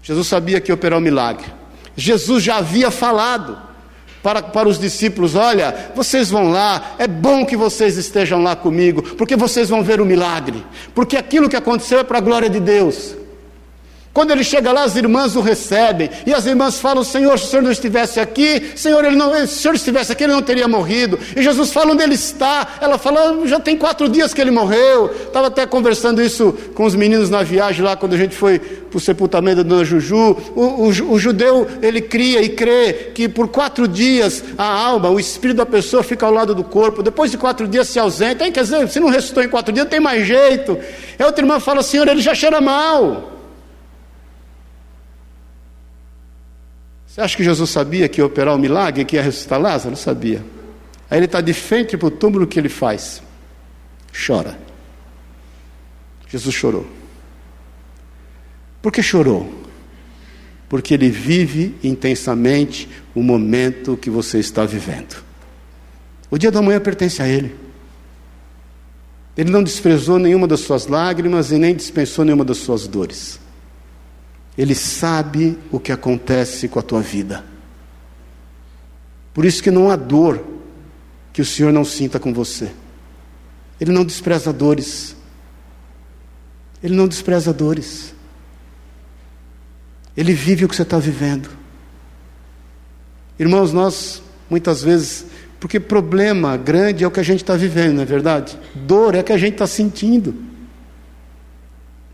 [0.03, 1.46] Jesus sabia que ia operar um milagre.
[1.94, 3.67] Jesus já havia falado
[4.28, 9.02] para, para os discípulos: olha, vocês vão lá, é bom que vocês estejam lá comigo,
[9.16, 10.62] porque vocês vão ver o milagre,
[10.94, 13.16] porque aquilo que aconteceu é para a glória de Deus.
[14.12, 17.49] Quando ele chega lá, as irmãs o recebem, e as irmãs falam: Senhor, se o
[17.49, 20.66] Senhor não estivesse aqui, Senhor, ele não, se o Senhor estivesse aqui, ele não teria
[20.66, 21.18] morrido.
[21.37, 22.79] E Jesus fala onde ele está.
[22.81, 25.14] Ela fala: já tem quatro dias que ele morreu.
[25.27, 28.97] Estava até conversando isso com os meninos na viagem lá, quando a gente foi para
[28.97, 30.37] o sepultamento da dona Juju.
[30.57, 35.21] O, o, o judeu, ele cria e crê que por quatro dias a alma, o
[35.21, 37.03] espírito da pessoa fica ao lado do corpo.
[37.03, 38.44] Depois de quatro dias se ausenta.
[38.44, 40.77] Hein, quer dizer, se não ressuscitou em quatro dias, não tem mais jeito.
[41.18, 43.38] E a outra irmã fala: Senhor, ele já cheira mal.
[47.18, 49.90] Você acha que Jesus sabia que ia operar um milagre, que ia ressuscitar Lázaro?
[49.90, 50.40] Não sabia.
[51.11, 53.20] Aí ele está de frente para o túmulo, o que ele faz?
[54.24, 54.57] Chora.
[56.28, 56.87] Jesus chorou.
[58.81, 59.52] Por que chorou?
[60.68, 65.20] Porque ele vive intensamente o momento que você está vivendo.
[66.31, 67.52] O dia da manhã pertence a ele.
[69.37, 73.40] Ele não desprezou nenhuma das suas lágrimas e nem dispensou nenhuma das suas dores.
[74.59, 77.44] Ele sabe o que acontece com a tua vida.
[79.33, 80.44] Por isso que não há dor
[81.33, 82.73] que o Senhor não sinta com você.
[83.81, 85.14] Ele não despreza dores.
[86.83, 88.12] Ele não despreza dores.
[90.16, 91.49] Ele vive o que você está vivendo.
[93.38, 95.27] Irmãos, nós muitas vezes,
[95.61, 98.59] porque problema grande é o que a gente está vivendo, não é verdade?
[98.75, 100.35] Dor é o que a gente está sentindo.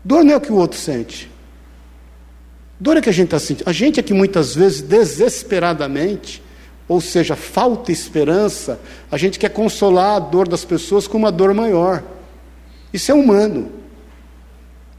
[0.03, 1.33] Dor não é o que o outro sente.
[2.79, 3.67] Dor é que a gente está sentindo.
[3.67, 6.43] A gente é que muitas vezes, desesperadamente,
[6.87, 11.53] ou seja, falta esperança, a gente quer consolar a dor das pessoas com uma dor
[11.53, 12.03] maior.
[12.93, 13.71] Isso é humano.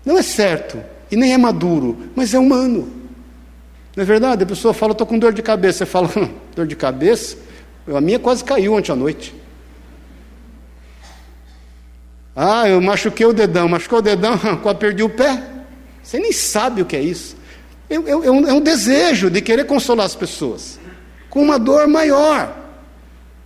[0.04, 2.92] Não é certo e nem é maduro, mas é humano.
[3.94, 4.42] Não é verdade?
[4.42, 5.78] A pessoa fala, estou com dor de cabeça.
[5.78, 7.36] Você fala, hum, dor de cabeça?
[7.94, 9.34] A minha quase caiu ontem à noite.
[12.34, 13.68] Ah, eu machuquei o dedão.
[13.68, 15.42] Machucou o dedão, quase perdi o pé.
[16.02, 17.36] Você nem sabe o que é isso.
[17.88, 20.78] É, um, é um desejo de querer consolar as pessoas
[21.30, 22.56] com uma dor maior.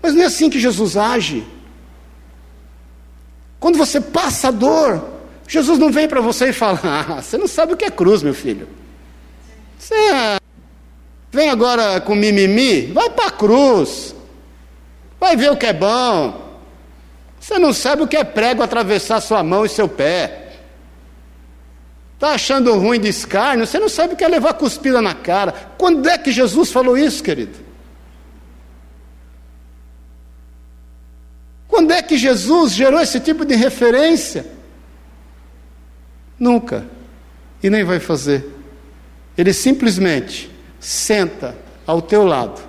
[0.01, 1.45] Mas não é assim que Jesus age.
[3.59, 5.05] Quando você passa a dor,
[5.47, 8.23] Jesus não vem para você e fala: ah, Você não sabe o que é cruz,
[8.23, 8.69] meu filho.
[9.79, 9.95] Você
[11.31, 14.15] vem agora com mimimi, vai para a cruz.
[15.19, 16.49] Vai ver o que é bom.
[17.39, 20.40] Você não sabe o que é prego atravessar sua mão e seu pé.
[22.21, 23.67] Está achando ruim de escárnio?
[23.67, 25.53] Você não sabe o que é levar cuspida na cara.
[25.79, 27.59] Quando é que Jesus falou isso, querido?
[31.67, 34.45] Quando é que Jesus gerou esse tipo de referência?
[36.39, 36.87] Nunca.
[37.63, 38.47] E nem vai fazer.
[39.35, 41.57] Ele simplesmente senta
[41.87, 42.61] ao teu lado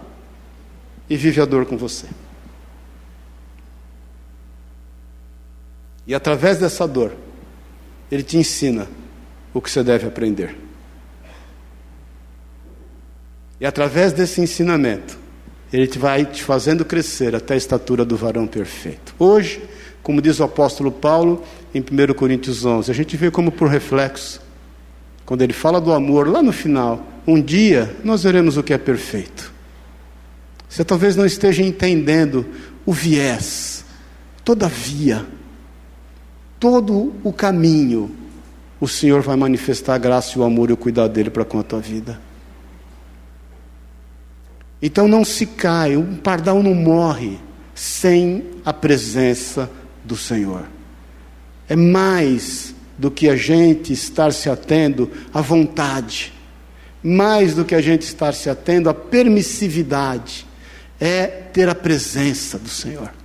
[1.10, 2.08] e vive a dor com você.
[6.08, 7.12] E através dessa dor,
[8.10, 8.88] ele te ensina
[9.54, 10.56] o que você deve aprender.
[13.60, 15.18] E através desse ensinamento,
[15.72, 19.14] ele vai te fazendo crescer até a estatura do varão perfeito.
[19.20, 19.62] Hoje,
[20.02, 24.42] como diz o apóstolo Paulo em 1 Coríntios 11, a gente vê como por reflexo,
[25.26, 28.78] quando ele fala do amor, lá no final, um dia nós veremos o que é
[28.78, 29.52] perfeito.
[30.68, 32.46] Você talvez não esteja entendendo
[32.86, 33.86] o viés,
[34.44, 35.26] todavia,
[36.60, 38.21] todo o caminho
[38.82, 41.60] o Senhor vai manifestar a graça e o amor e o cuidado dele para com
[41.60, 42.20] a tua vida.
[44.82, 47.38] Então não se cai, um pardal não morre
[47.76, 49.70] sem a presença
[50.04, 50.64] do Senhor.
[51.70, 56.34] É mais do que a gente estar se atendo à vontade,
[57.04, 60.48] mais do que a gente estar se atendo à permissividade,
[61.00, 63.21] é ter a presença do Senhor.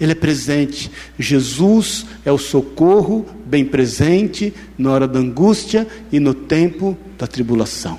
[0.00, 0.90] Ele é presente.
[1.18, 7.98] Jesus é o socorro bem presente na hora da angústia e no tempo da tribulação.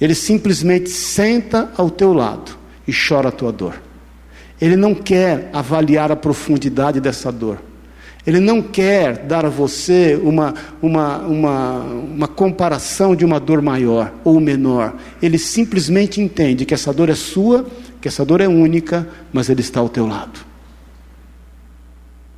[0.00, 2.56] Ele simplesmente senta ao teu lado
[2.86, 3.80] e chora a tua dor.
[4.60, 7.62] Ele não quer avaliar a profundidade dessa dor.
[8.26, 14.12] Ele não quer dar a você uma, uma, uma, uma comparação de uma dor maior
[14.24, 14.94] ou menor.
[15.20, 17.66] Ele simplesmente entende que essa dor é sua,
[18.00, 20.53] que essa dor é única, mas Ele está ao teu lado.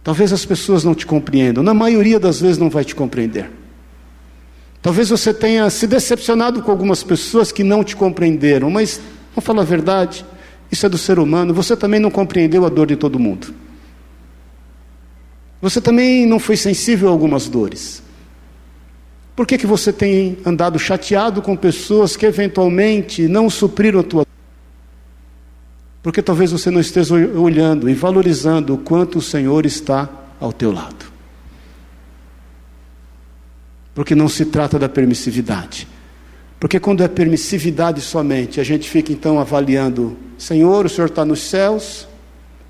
[0.06, 3.50] Talvez as pessoas não te compreendam, na maioria das vezes não vai te compreender.
[4.80, 9.00] Talvez você tenha se decepcionado com algumas pessoas que não te compreenderam, mas
[9.34, 10.24] vamos falar a verdade,
[10.70, 11.52] isso é do ser humano.
[11.54, 13.52] Você também não compreendeu a dor de todo mundo.
[15.60, 18.00] Você também não foi sensível a algumas dores.
[19.34, 24.25] Por que, que você tem andado chateado com pessoas que eventualmente não supriram a tua
[26.06, 30.70] Porque talvez você não esteja olhando e valorizando o quanto o Senhor está ao teu
[30.70, 31.04] lado.
[33.92, 35.88] Porque não se trata da permissividade.
[36.60, 41.40] Porque quando é permissividade somente, a gente fica então avaliando: Senhor, o Senhor está nos
[41.40, 42.06] céus,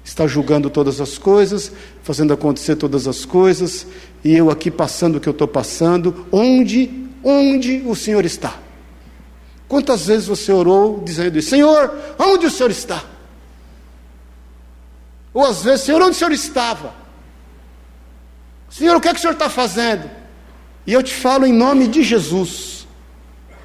[0.03, 1.71] está julgando todas as coisas,
[2.03, 3.87] fazendo acontecer todas as coisas,
[4.25, 8.59] e eu aqui passando o que eu estou passando, onde, onde o Senhor está?
[9.69, 11.51] Quantas vezes você orou dizendo isso?
[11.51, 13.16] Senhor, onde o Senhor está?
[15.37, 16.95] Ou às vezes, Senhor, onde o Senhor estava?
[18.71, 20.11] Senhor, o que é que o Senhor está fazendo?
[20.87, 22.89] E eu te falo em nome de Jesus,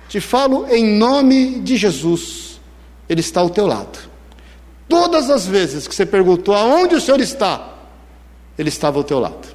[0.10, 2.60] te falo em nome de Jesus,
[3.08, 4.00] Ele está ao teu lado.
[4.90, 7.74] Todas as vezes que você perguntou aonde o Senhor está,
[8.58, 9.48] Ele estava ao teu lado.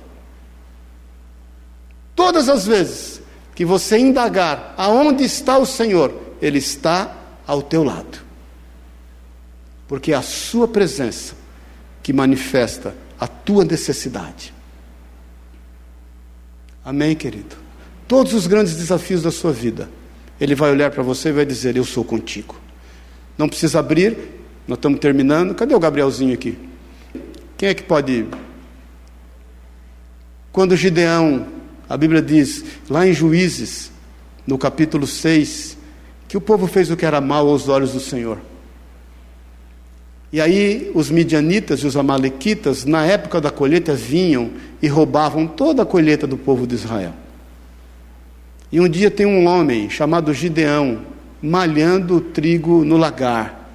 [2.14, 3.20] Todas as vezes
[3.54, 7.14] que você indagar aonde está o Senhor, Ele está
[7.46, 8.24] ao teu lado.
[9.86, 11.44] Porque a Sua presença
[12.06, 14.54] que manifesta a tua necessidade.
[16.84, 17.56] Amém, querido?
[18.06, 19.90] Todos os grandes desafios da sua vida,
[20.40, 22.54] Ele vai olhar para você e vai dizer: Eu sou contigo.
[23.36, 24.16] Não precisa abrir,
[24.68, 25.52] nós estamos terminando.
[25.52, 26.56] Cadê o Gabrielzinho aqui?
[27.58, 28.28] Quem é que pode ir?
[30.52, 31.48] Quando Gideão,
[31.88, 33.90] a Bíblia diz, lá em Juízes,
[34.46, 35.76] no capítulo 6,
[36.28, 38.38] que o povo fez o que era mal aos olhos do Senhor.
[40.32, 44.50] E aí os midianitas e os amalequitas, na época da colheita, vinham
[44.82, 47.12] e roubavam toda a colheita do povo de Israel.
[48.70, 51.02] E um dia tem um homem chamado Gideão
[51.40, 53.66] malhando o trigo no lagar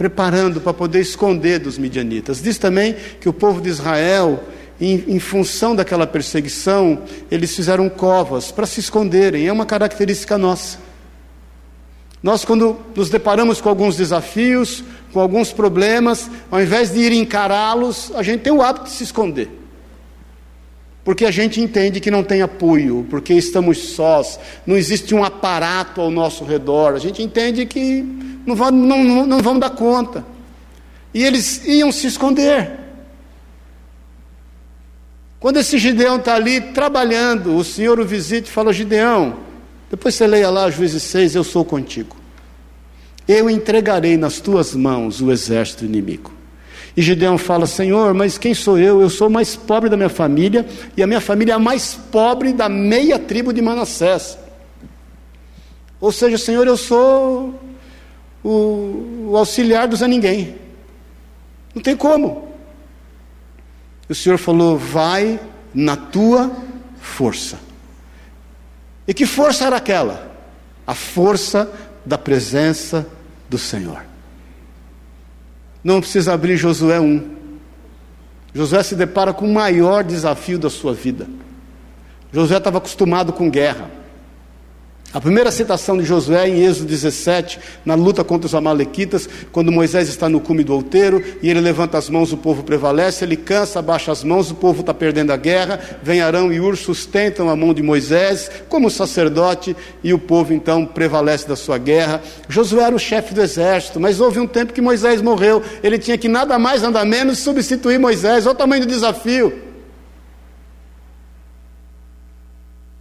[0.00, 2.40] preparando para poder esconder dos midianitas.
[2.40, 4.42] Diz também que o povo de Israel,
[4.80, 9.46] em, em função daquela perseguição, eles fizeram covas para se esconderem.
[9.46, 10.78] É uma característica nossa.
[12.22, 18.12] Nós, quando nos deparamos com alguns desafios, com alguns problemas, ao invés de ir encará-los,
[18.14, 19.48] a gente tem o hábito de se esconder.
[21.02, 26.00] Porque a gente entende que não tem apoio, porque estamos sós, não existe um aparato
[26.00, 26.94] ao nosso redor.
[26.94, 28.02] A gente entende que
[28.44, 30.24] não, vão, não, não vão dar conta.
[31.14, 32.78] E eles iam se esconder.
[35.40, 39.38] Quando esse Gideão está ali trabalhando, o Senhor o visita e fala: Gideão,
[39.90, 42.16] depois você leia lá, Juízes 6, eu sou contigo.
[43.26, 46.32] Eu entregarei nas tuas mãos o exército inimigo.
[46.96, 49.00] E Gideão fala: Senhor, mas quem sou eu?
[49.00, 50.66] Eu sou o mais pobre da minha família,
[50.96, 54.38] e a minha família é a mais pobre da meia tribo de Manassés.
[56.00, 57.54] Ou seja, Senhor, eu sou
[58.42, 60.56] o, o auxiliar dos a ninguém.
[61.74, 62.48] Não tem como.
[64.08, 65.38] O Senhor falou: vai
[65.74, 66.50] na tua
[67.00, 67.69] força.
[69.06, 70.30] E que força era aquela?
[70.86, 71.70] A força
[72.04, 73.06] da presença
[73.48, 74.02] do Senhor.
[75.82, 77.36] Não precisa abrir Josué 1.
[78.54, 81.26] Josué se depara com o maior desafio da sua vida.
[82.32, 83.90] Josué estava acostumado com guerra.
[85.12, 90.08] A primeira citação de Josué em Êxodo 17, na luta contra os Amalequitas, quando Moisés
[90.08, 93.80] está no cume do outeiro e ele levanta as mãos, o povo prevalece, ele cansa,
[93.80, 97.56] abaixa as mãos, o povo está perdendo a guerra, vem Arão e Ur, sustentam a
[97.56, 102.22] mão de Moisés como sacerdote e o povo então prevalece da sua guerra.
[102.48, 106.16] Josué era o chefe do exército, mas houve um tempo que Moisés morreu, ele tinha
[106.16, 109.69] que nada mais, nada menos substituir Moisés, olha o tamanho do desafio.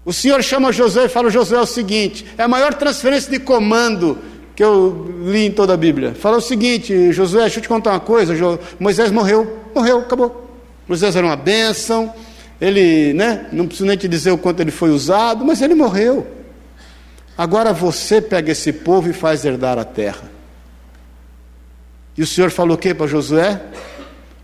[0.06, 3.40] O Senhor chama Josué e fala: Josué é o seguinte, é a maior transferência de
[3.40, 4.18] comando
[4.56, 6.14] que eu li em toda a Bíblia.
[6.14, 8.34] Fala o seguinte, Josué, deixa eu te contar uma coisa:
[8.80, 10.50] Moisés morreu, morreu, acabou.
[10.88, 12.14] Moisés era uma bênção,
[12.60, 16.26] ele, né, não preciso nem te dizer o quanto ele foi usado, mas ele morreu.
[17.38, 20.30] Agora você pega esse povo e faz herdar a terra.
[22.18, 23.62] E o Senhor falou o que para Josué?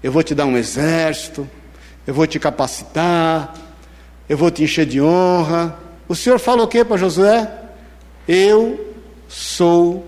[0.06, 1.50] eu vou te dar um exército,
[2.06, 3.56] eu vou te capacitar,
[4.28, 5.78] eu vou te encher de honra.
[6.08, 7.52] O Senhor fala o que para Josué?
[8.28, 8.96] Eu
[9.28, 10.08] sou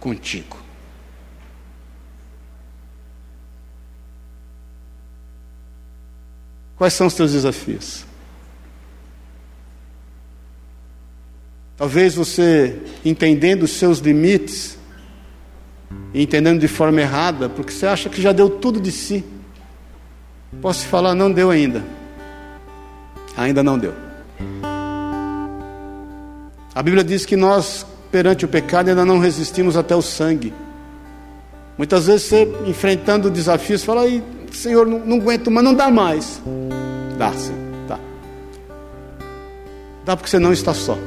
[0.00, 0.56] contigo.
[6.76, 8.04] Quais são os teus desafios?
[11.76, 14.78] Talvez você, entendendo os seus limites,
[16.14, 19.24] entendendo de forma errada, porque você acha que já deu tudo de si.
[20.60, 21.97] Posso te falar, não deu ainda.
[23.38, 23.94] Ainda não deu.
[26.74, 30.52] A Bíblia diz que nós, perante o pecado, ainda não resistimos até o sangue.
[31.76, 36.42] Muitas vezes você, enfrentando desafios, fala, aí, Senhor, não, não aguento, mas não dá mais.
[37.16, 37.54] Dá sim,
[37.86, 38.00] dá.
[40.04, 40.98] Dá porque você não está só.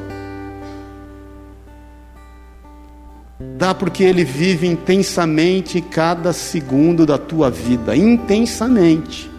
[3.57, 9.29] Dá porque Ele vive intensamente cada segundo da tua vida intensamente.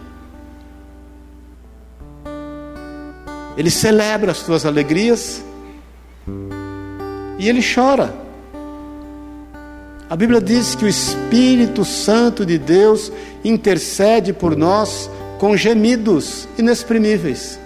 [3.57, 5.43] Ele celebra as tuas alegrias
[7.37, 8.13] e Ele chora.
[10.09, 13.11] A Bíblia diz que o Espírito Santo de Deus
[13.43, 17.59] intercede por nós com gemidos inexprimíveis.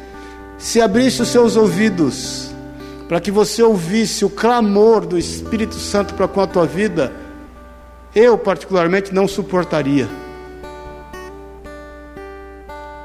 [0.58, 2.50] Se abrisse os seus ouvidos
[3.08, 7.14] para que você ouvisse o clamor do Espírito Santo para com a tua vida,
[8.14, 10.08] eu particularmente não suportaria.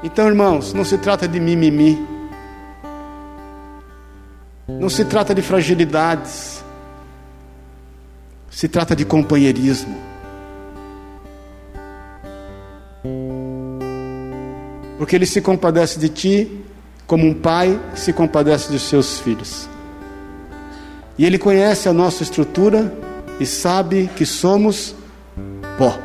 [0.03, 1.97] Então, irmãos, não se trata de mimimi,
[4.67, 6.63] não se trata de fragilidades,
[8.49, 9.97] se trata de companheirismo.
[14.97, 16.63] Porque Ele se compadece de ti
[17.05, 19.69] como um pai se compadece dos seus filhos.
[21.17, 22.91] E Ele conhece a nossa estrutura
[23.39, 24.95] e sabe que somos
[25.77, 25.99] pó.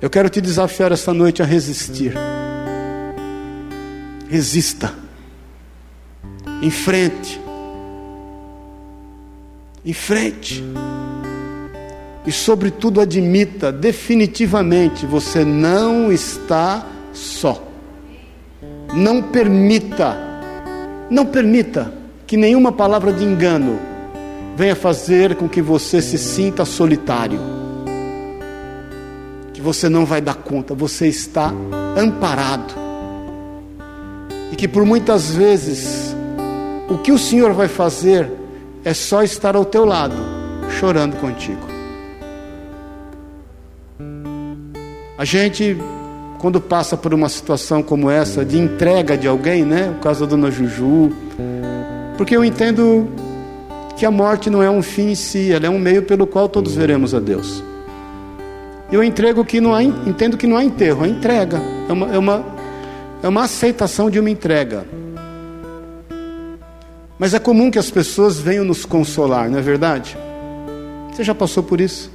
[0.00, 2.14] Eu quero te desafiar esta noite a resistir.
[4.28, 5.07] Resista.
[6.60, 7.40] Em frente.
[9.84, 10.64] Em frente.
[12.26, 17.64] E, sobretudo, admita definitivamente: você não está só.
[18.94, 20.16] Não permita,
[21.10, 21.92] não permita
[22.26, 23.78] que nenhuma palavra de engano
[24.56, 27.38] venha fazer com que você se sinta solitário,
[29.54, 31.52] que você não vai dar conta, você está
[31.96, 32.74] amparado,
[34.50, 36.07] e que por muitas vezes
[36.88, 38.30] o que o Senhor vai fazer
[38.84, 40.16] é só estar ao teu lado,
[40.78, 41.66] chorando contigo.
[45.18, 45.76] A gente,
[46.38, 49.94] quando passa por uma situação como essa, de entrega de alguém, né?
[49.98, 51.12] O caso da dona Juju,
[52.16, 53.08] porque eu entendo
[53.96, 56.48] que a morte não é um fim em si, ela é um meio pelo qual
[56.48, 57.62] todos veremos a Deus.
[58.90, 62.18] Eu entrego que não há, entendo que não há enterro, é entrega, é uma, é
[62.18, 62.44] uma,
[63.24, 64.86] é uma aceitação de uma entrega.
[67.18, 70.16] Mas é comum que as pessoas venham nos consolar, não é verdade?
[71.10, 72.10] Você já passou por isso?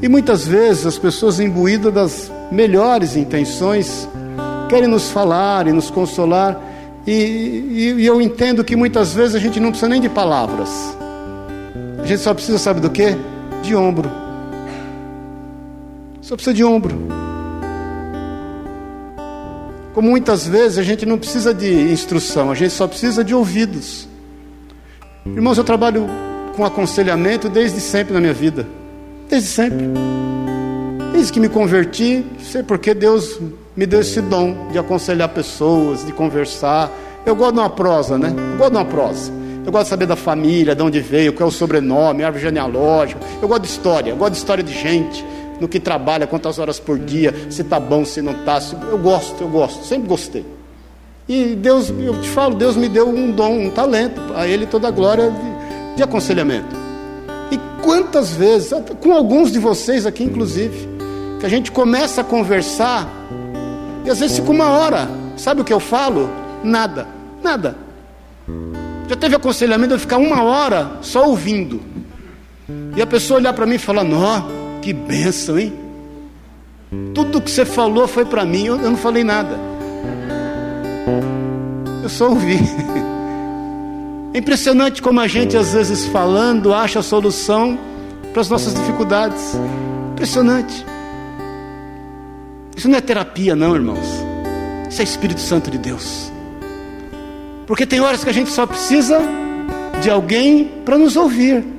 [0.00, 4.08] E muitas vezes as pessoas imbuídas das melhores intenções
[4.68, 6.60] querem nos falar e nos consolar,
[7.06, 10.96] e, e, e, eu entendo que muitas vezes a gente não precisa nem de palavras.
[12.02, 13.16] A gente só precisa, sabe do que?
[13.62, 14.10] De ombro.
[16.20, 16.96] Só precisa de ombro.
[19.96, 24.06] Como muitas vezes a gente não precisa de instrução, a gente só precisa de ouvidos.
[25.24, 26.06] Irmãos, eu trabalho
[26.54, 28.66] com aconselhamento desde sempre na minha vida.
[29.26, 29.88] Desde sempre.
[31.14, 33.40] Desde que me converti, sei porque Deus
[33.74, 36.90] me deu esse dom de aconselhar pessoas, de conversar.
[37.24, 38.34] Eu gosto de uma prosa, né?
[38.36, 39.32] Eu gosto de uma prosa.
[39.64, 43.18] Eu gosto de saber da família, de onde veio, qual é o sobrenome, árvore genealógica.
[43.40, 45.24] Eu gosto de história, eu gosto de história de gente,
[45.60, 48.60] no que trabalha, quantas horas por dia, se está bom, se não está.
[48.90, 50.44] Eu gosto, eu gosto, sempre gostei.
[51.28, 54.88] E Deus, eu te falo, Deus me deu um dom, um talento, a Ele toda
[54.88, 56.74] a glória de, de aconselhamento.
[57.50, 60.88] E quantas vezes, com alguns de vocês aqui inclusive,
[61.40, 63.08] que a gente começa a conversar
[64.04, 65.08] e às vezes fica uma hora.
[65.36, 66.30] Sabe o que eu falo?
[66.62, 67.08] Nada.
[67.42, 67.76] Nada.
[69.08, 71.82] Já teve aconselhamento de ficar uma hora só ouvindo.
[72.96, 74.42] E a pessoa olhar para mim e falar: Nó,
[74.86, 75.72] que benção, hein?
[77.12, 79.58] Tudo que você falou foi para mim, eu não falei nada.
[82.04, 82.60] Eu só ouvi.
[84.32, 87.78] É impressionante como a gente, às vezes, falando, acha a solução
[88.32, 89.58] para as nossas dificuldades.
[90.12, 90.86] Impressionante.
[92.76, 94.06] Isso não é terapia, não, irmãos.
[94.88, 96.30] Isso é Espírito Santo de Deus.
[97.66, 99.18] Porque tem horas que a gente só precisa
[100.00, 101.75] de alguém para nos ouvir.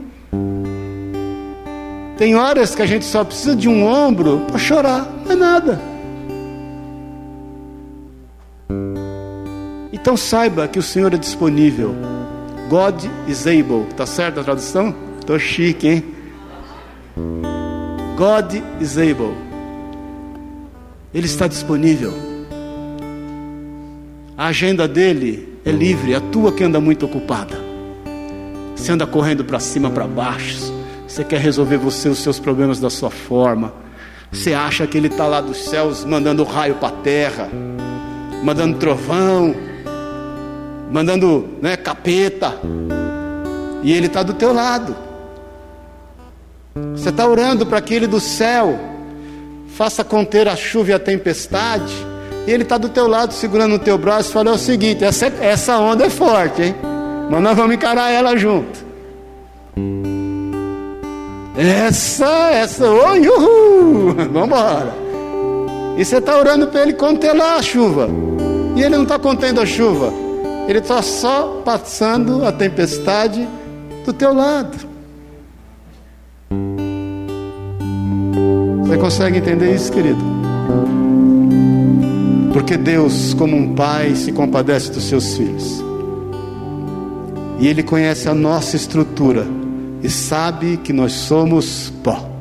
[2.17, 5.79] Tem horas que a gente só precisa de um ombro para chorar, não é nada.
[9.93, 11.93] Então saiba que o Senhor é disponível.
[12.69, 13.85] God is able.
[13.95, 14.95] Tá certo a tradução?
[15.25, 16.03] Tô chique, hein?
[18.17, 19.35] God is able.
[21.13, 22.13] Ele está disponível.
[24.37, 27.59] A agenda dele é livre, a tua que anda muito ocupada.
[28.75, 30.76] Você anda correndo para cima, para baixo.
[31.17, 33.73] Você quer resolver você os seus problemas da sua forma.
[34.31, 37.49] Você acha que ele está lá dos céus mandando raio para a terra,
[38.43, 39.55] mandando trovão,
[40.91, 42.53] mandando né, capeta.
[43.81, 44.95] E ele está do teu lado.
[46.95, 48.77] Você está orando para que ele do céu
[49.69, 51.95] faça conter a chuva e a tempestade.
[52.45, 55.03] E ele está do teu lado, segurando o teu braço, e fala: é o seguinte,
[55.03, 56.75] essa, essa onda é forte, hein?
[57.31, 58.85] Mas nós vamos encarar ela junto.
[61.57, 64.93] Essa, essa, oi, uhul, vamos embora.
[65.97, 68.07] E você está orando para ele conter lá a chuva.
[68.75, 70.13] E ele não está contendo a chuva.
[70.67, 73.47] Ele está só passando a tempestade
[74.05, 74.77] do teu lado.
[78.83, 80.21] Você consegue entender isso, querido?
[82.53, 85.83] Porque Deus, como um pai, se compadece dos seus filhos.
[87.59, 89.47] E Ele conhece a nossa estrutura
[90.07, 92.31] e sabe que nós somos pó.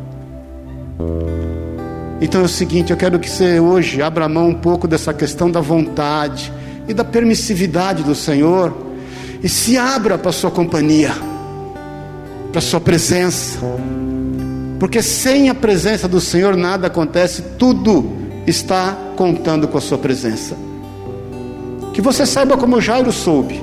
[2.20, 5.50] Então é o seguinte, eu quero que você hoje abra mão um pouco dessa questão
[5.50, 6.52] da vontade
[6.86, 8.72] e da permissividade do Senhor
[9.42, 11.12] e se abra para a sua companhia,
[12.52, 13.58] para a sua presença.
[14.78, 18.12] Porque sem a presença do Senhor nada acontece, tudo
[18.46, 20.56] está contando com a sua presença.
[21.92, 23.60] Que você saiba como Jairo soube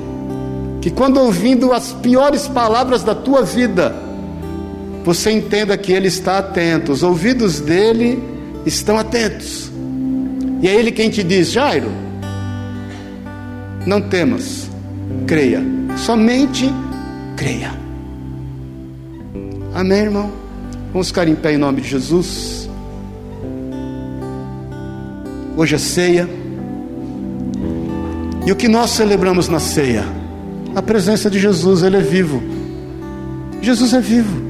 [0.84, 3.96] que quando ouvindo as piores palavras da tua vida,
[5.06, 8.22] você entenda que Ele está atento, os ouvidos dele
[8.66, 9.72] estão atentos.
[10.62, 11.90] E é Ele quem te diz: Jairo,
[13.86, 14.70] não temas,
[15.26, 15.64] creia,
[15.96, 16.70] somente
[17.38, 17.72] creia.
[19.74, 20.34] Amém, irmão?
[20.92, 22.70] Vamos ficar em pé em nome de Jesus.
[25.56, 26.30] Hoje é ceia.
[28.46, 30.23] E o que nós celebramos na ceia?
[30.76, 32.42] A presença de Jesus, ele é vivo.
[33.62, 34.42] Jesus é vivo.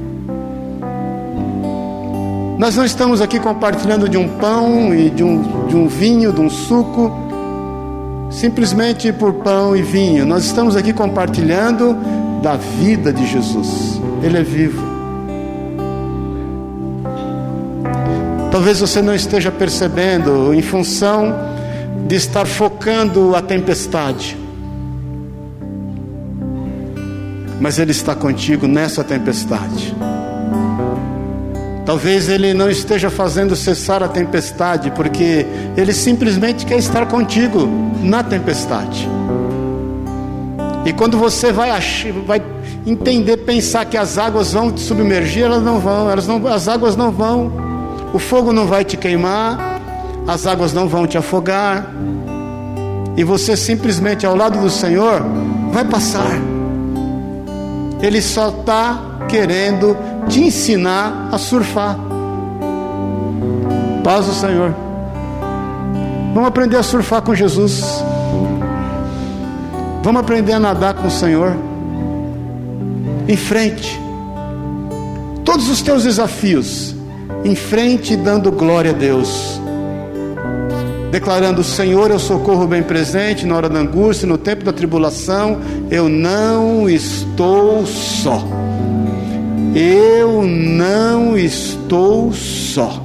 [2.58, 6.40] Nós não estamos aqui compartilhando de um pão e de um, de um vinho, de
[6.40, 7.12] um suco,
[8.30, 10.24] simplesmente por pão e vinho.
[10.24, 11.96] Nós estamos aqui compartilhando
[12.42, 14.00] da vida de Jesus.
[14.22, 14.82] Ele é vivo.
[18.50, 21.34] Talvez você não esteja percebendo, em função
[22.06, 24.43] de estar focando a tempestade.
[27.60, 29.94] Mas Ele está contigo nessa tempestade.
[31.84, 35.46] Talvez Ele não esteja fazendo cessar a tempestade, porque
[35.76, 37.68] Ele simplesmente quer estar contigo
[38.02, 39.08] na tempestade.
[40.84, 41.70] E quando você vai,
[42.26, 42.42] vai
[42.86, 46.96] entender, pensar que as águas vão te submergir, elas não vão, elas não, as águas
[46.96, 47.52] não vão,
[48.12, 49.80] o fogo não vai te queimar,
[50.26, 51.90] as águas não vão te afogar,
[53.16, 55.22] e você simplesmente ao lado do Senhor
[55.72, 56.53] vai passar.
[58.00, 59.96] Ele só está querendo
[60.28, 61.98] te ensinar a surfar.
[64.02, 64.74] Paz do Senhor.
[66.34, 67.82] Vamos aprender a surfar com Jesus.
[70.02, 71.56] Vamos aprender a nadar com o Senhor.
[73.26, 73.98] Em frente.
[75.44, 76.94] Todos os teus desafios.
[77.44, 79.60] Em frente, dando glória a Deus
[81.14, 85.60] declarando: Senhor, eu socorro bem presente na hora da angústia, no tempo da tribulação,
[85.90, 88.42] eu não estou só.
[89.74, 93.02] Eu não estou só.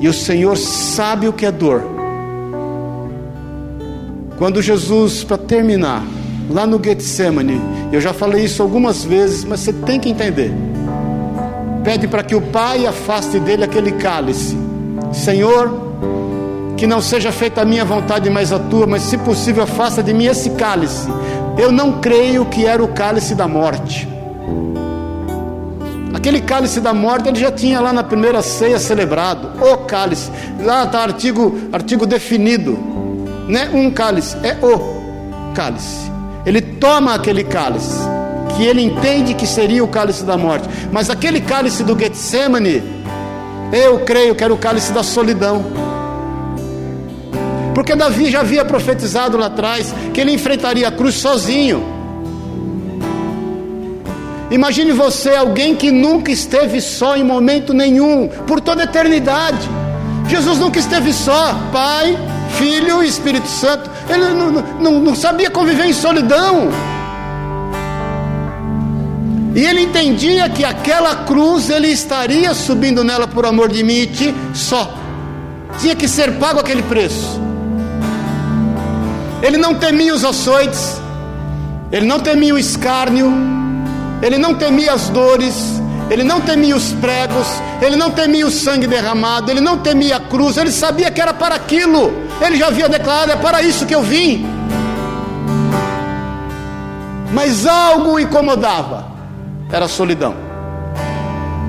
[0.00, 1.82] E o Senhor sabe o que é dor.
[4.38, 6.04] Quando Jesus, para terminar,
[6.50, 10.52] lá no Getsemane, eu já falei isso algumas vezes, mas você tem que entender.
[11.82, 14.66] Pede para que o Pai afaste dele aquele cálice
[15.12, 15.85] Senhor,
[16.76, 20.12] que não seja feita a minha vontade, mas a tua, mas se possível, afasta de
[20.12, 21.08] mim esse cálice.
[21.56, 24.06] Eu não creio que era o cálice da morte.
[26.12, 29.52] Aquele cálice da morte ele já tinha lá na primeira ceia celebrado.
[29.64, 30.30] O cálice.
[30.62, 32.78] Lá está artigo, artigo definido.
[33.48, 36.10] Não é um cálice, é o cálice.
[36.44, 38.00] Ele toma aquele cálice,
[38.56, 40.68] que ele entende que seria o cálice da morte.
[40.92, 42.82] Mas aquele cálice do Getsemane,
[43.72, 45.64] eu creio que era o cálice da solidão.
[47.76, 51.84] Porque Davi já havia profetizado lá atrás que ele enfrentaria a cruz sozinho.
[54.50, 59.68] Imagine você, alguém que nunca esteve só em momento nenhum, por toda a eternidade.
[60.26, 62.16] Jesus nunca esteve só, Pai,
[62.56, 63.90] Filho e Espírito Santo.
[64.08, 66.70] Ele não, não, não sabia conviver em solidão.
[69.54, 74.06] E ele entendia que aquela cruz ele estaria subindo nela por amor de mim e
[74.06, 74.94] ti só.
[75.78, 77.44] Tinha que ser pago aquele preço.
[79.42, 81.00] Ele não temia os açoites,
[81.92, 83.32] ele não temia o escárnio,
[84.22, 85.80] ele não temia as dores,
[86.10, 87.46] ele não temia os pregos,
[87.82, 91.34] ele não temia o sangue derramado, ele não temia a cruz, ele sabia que era
[91.34, 94.46] para aquilo, ele já havia declarado: é para isso que eu vim.
[97.32, 99.06] Mas algo incomodava,
[99.70, 100.34] era a solidão.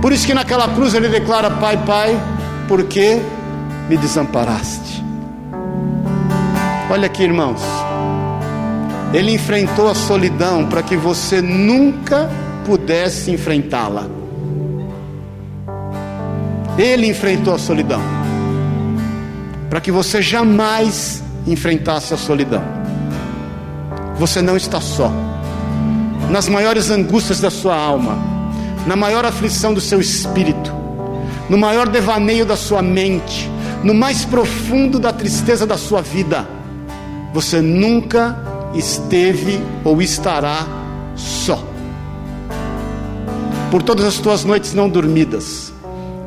[0.02, 2.18] Por isso que naquela cruz ele declara: Pai, Pai,
[2.68, 3.20] por que
[3.90, 5.07] me desamparaste?
[6.90, 7.62] Olha aqui, irmãos.
[9.14, 12.30] Ele enfrentou a solidão para que você nunca
[12.66, 14.08] pudesse enfrentá-la.
[16.78, 18.02] Ele enfrentou a solidão
[19.70, 22.64] para que você jamais enfrentasse a solidão.
[24.18, 25.12] Você não está só.
[26.30, 28.18] Nas maiores angústias da sua alma,
[28.86, 30.74] na maior aflição do seu espírito,
[31.50, 33.52] no maior devaneio da sua mente,
[33.84, 36.57] no mais profundo da tristeza da sua vida,
[37.38, 38.36] você nunca
[38.74, 40.66] esteve ou estará
[41.16, 41.64] só.
[43.70, 45.72] Por todas as tuas noites não dormidas,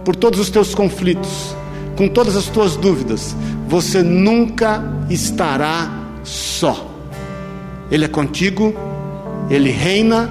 [0.04, 1.52] por todos os teus conflitos,
[1.96, 3.34] com todas as tuas dúvidas,
[3.66, 5.90] você nunca estará
[6.22, 6.88] só.
[7.90, 8.72] Ele é contigo,
[9.50, 10.30] ele reina,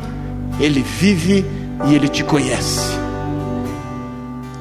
[0.61, 1.45] ele vive
[1.89, 2.97] e ele te conhece.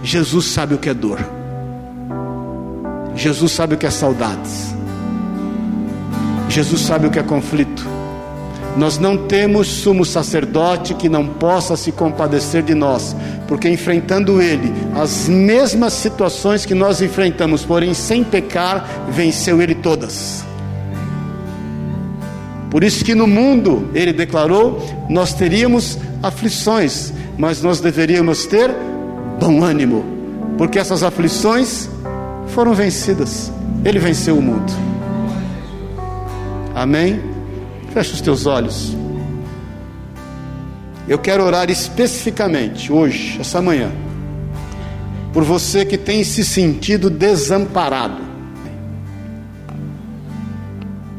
[0.03, 1.21] Jesus sabe o que é dor.
[3.15, 4.78] Jesus sabe o que é saudades.
[6.59, 7.87] Jesus sabe o que é conflito.
[8.77, 13.15] Nós não temos sumo sacerdote que não possa se compadecer de nós,
[13.47, 20.45] porque enfrentando ele as mesmas situações que nós enfrentamos, porém sem pecar, venceu ele todas.
[22.73, 28.69] Por isso que no mundo, ele declarou, nós teríamos aflições, mas nós deveríamos ter
[29.39, 30.05] bom ânimo,
[30.57, 31.89] porque essas aflições
[32.49, 33.53] foram vencidas.
[33.85, 34.88] Ele venceu o mundo.
[36.79, 37.21] Amém?
[37.93, 38.97] Feche os teus olhos.
[41.09, 43.91] Eu quero orar especificamente hoje, essa manhã,
[45.33, 48.23] por você que tem se sentido desamparado.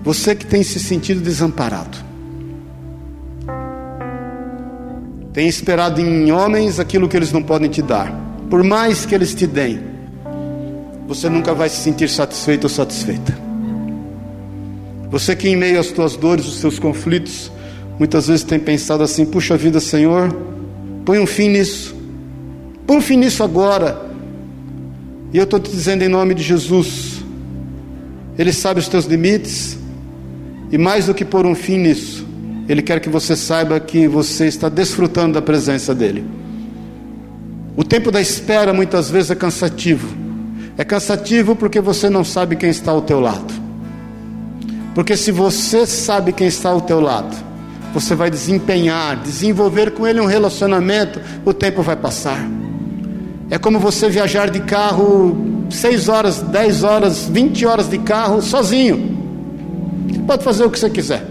[0.01, 1.97] Você que tem se sentido desamparado.
[5.33, 8.13] Tem esperado em homens aquilo que eles não podem te dar.
[8.49, 9.81] Por mais que eles te deem,
[11.05, 13.48] você nunca vai se sentir satisfeito ou satisfeita.
[15.09, 17.51] Você que em meio às tuas dores, os seus conflitos,
[17.97, 20.35] muitas vezes tem pensado assim: puxa vida, Senhor,
[21.03, 21.95] põe um fim nisso,
[22.85, 24.07] põe um fim nisso agora.
[25.33, 27.23] E eu estou te dizendo em nome de Jesus,
[28.37, 29.77] Ele sabe os teus limites,
[30.71, 32.25] e mais do que pôr um fim nisso,
[32.67, 36.23] Ele quer que você saiba que você está desfrutando da presença dEle.
[37.75, 40.07] O tempo da espera muitas vezes é cansativo,
[40.77, 43.58] é cansativo porque você não sabe quem está ao teu lado.
[44.99, 47.33] Porque se você sabe quem está ao teu lado,
[47.93, 52.45] você vai desempenhar, desenvolver com ele um relacionamento, o tempo vai passar.
[53.49, 59.17] É como você viajar de carro 6 horas, 10 horas, 20 horas de carro sozinho.
[60.09, 61.25] Você pode fazer o que você quiser.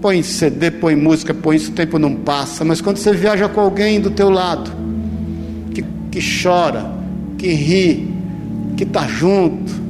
[0.00, 2.64] Põe CD, põe música, põe isso, o tempo não passa.
[2.64, 4.70] Mas quando você viaja com alguém do teu lado,
[5.74, 6.92] que, que chora,
[7.38, 8.14] que ri,
[8.76, 9.83] que está junto,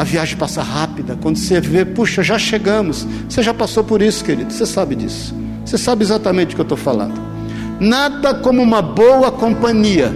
[0.00, 1.14] a viagem passa rápida.
[1.20, 3.06] Quando você vê, puxa, já chegamos.
[3.28, 4.50] Você já passou por isso, querido.
[4.50, 5.34] Você sabe disso.
[5.62, 7.20] Você sabe exatamente o que eu estou falando.
[7.78, 10.10] Nada como uma boa companhia.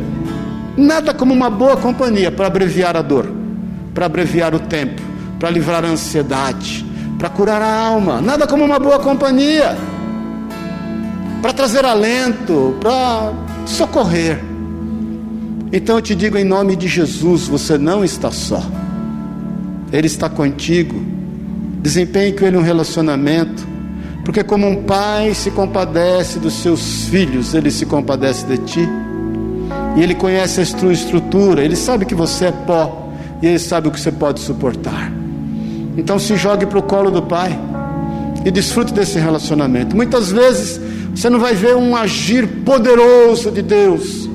[0.74, 3.30] Nada como uma boa companhia para abreviar a dor,
[3.92, 5.02] para abreviar o tempo,
[5.38, 6.82] para livrar a ansiedade,
[7.18, 8.22] para curar a alma.
[8.22, 9.76] Nada como uma boa companhia
[11.42, 13.34] para trazer alento, para
[13.66, 14.42] socorrer.
[15.70, 18.62] Então eu te digo em nome de Jesus: você não está só.
[19.94, 21.00] Ele está contigo.
[21.80, 23.64] Desempenhe com Ele um relacionamento,
[24.24, 28.88] porque, como um pai se compadece dos seus filhos, Ele se compadece de ti.
[29.96, 33.86] E Ele conhece a tua estrutura, Ele sabe que você é pó, e Ele sabe
[33.86, 35.12] o que você pode suportar.
[35.96, 37.56] Então, se jogue para o colo do Pai
[38.44, 39.94] e desfrute desse relacionamento.
[39.94, 40.80] Muitas vezes
[41.14, 44.28] você não vai ver um agir poderoso de Deus,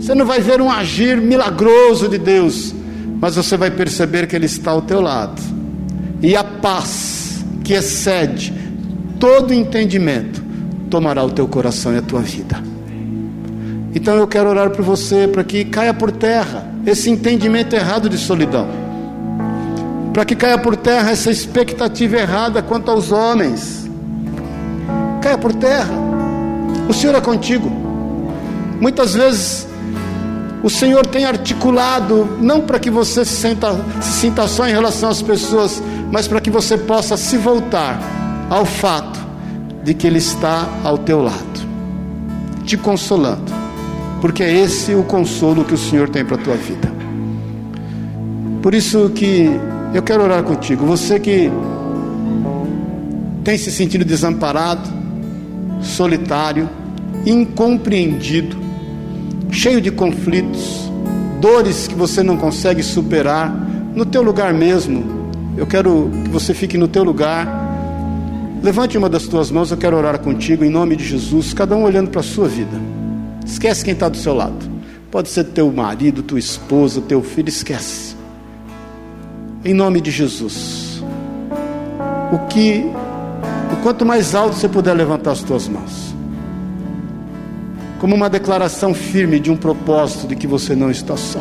[0.00, 2.74] você não vai ver um agir milagroso de Deus,
[3.20, 5.40] mas você vai perceber que Ele está ao teu lado.
[6.22, 8.52] E a paz que excede
[9.18, 10.42] todo entendimento,
[10.90, 12.62] tomará o teu coração e a tua vida.
[13.94, 18.18] Então eu quero orar por você para que caia por terra esse entendimento errado de
[18.18, 18.68] solidão.
[20.12, 23.88] Para que caia por terra essa expectativa errada quanto aos homens.
[25.20, 25.92] Caia por terra.
[26.88, 27.70] O Senhor é contigo.
[28.80, 29.66] Muitas vezes
[30.64, 35.10] o Senhor tem articulado, não para que você se sinta, se sinta só em relação
[35.10, 38.00] às pessoas, mas para que você possa se voltar
[38.48, 39.20] ao fato
[39.82, 41.68] de que Ele está ao teu lado,
[42.64, 43.52] te consolando,
[44.22, 46.90] porque é esse o consolo que o Senhor tem para a tua vida.
[48.62, 49.50] Por isso que
[49.92, 51.52] eu quero orar contigo, você que
[53.44, 54.88] tem se sentido desamparado,
[55.82, 56.70] solitário,
[57.26, 58.63] incompreendido,
[59.54, 60.90] cheio de conflitos,
[61.40, 63.50] dores que você não consegue superar,
[63.94, 65.04] no teu lugar mesmo.
[65.56, 67.62] Eu quero que você fique no teu lugar.
[68.62, 71.84] Levante uma das tuas mãos, eu quero orar contigo em nome de Jesus, cada um
[71.84, 72.76] olhando para a sua vida.
[73.46, 74.74] Esquece quem está do seu lado.
[75.10, 78.16] Pode ser teu marido, tua esposa, teu filho, esquece.
[79.64, 81.02] Em nome de Jesus.
[82.32, 82.84] O que
[83.72, 86.14] o quanto mais alto você puder levantar as tuas mãos
[87.98, 91.40] como uma declaração firme de um propósito de que você não está só.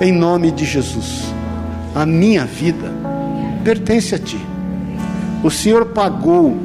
[0.00, 1.24] Em nome de Jesus,
[1.94, 2.90] a minha vida
[3.62, 4.40] pertence a Ti.
[5.44, 6.56] O Senhor pagou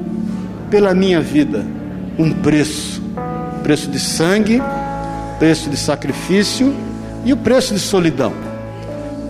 [0.69, 1.65] pela minha vida
[2.17, 3.03] um preço
[3.61, 4.61] preço de sangue,
[5.39, 6.73] preço de sacrifício
[7.25, 8.31] e o preço de solidão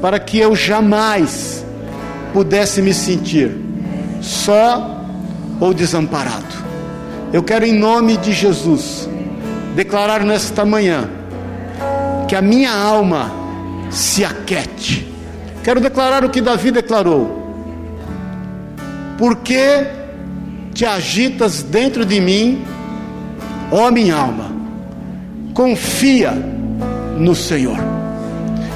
[0.06, 1.66] para que eu jamais
[2.32, 3.52] pudesse me sentir
[4.22, 5.04] só
[5.60, 6.55] ou desamparado.
[7.36, 9.10] Eu quero, em nome de Jesus,
[9.76, 11.10] declarar nesta manhã
[12.30, 13.30] que a minha alma
[13.92, 15.14] se aquete.
[15.62, 17.46] Quero declarar o que Davi declarou.
[19.18, 19.86] Porque
[20.74, 22.64] te agitas dentro de mim,
[23.70, 24.50] ó minha alma,
[25.54, 26.32] confia
[27.18, 27.80] no Senhor.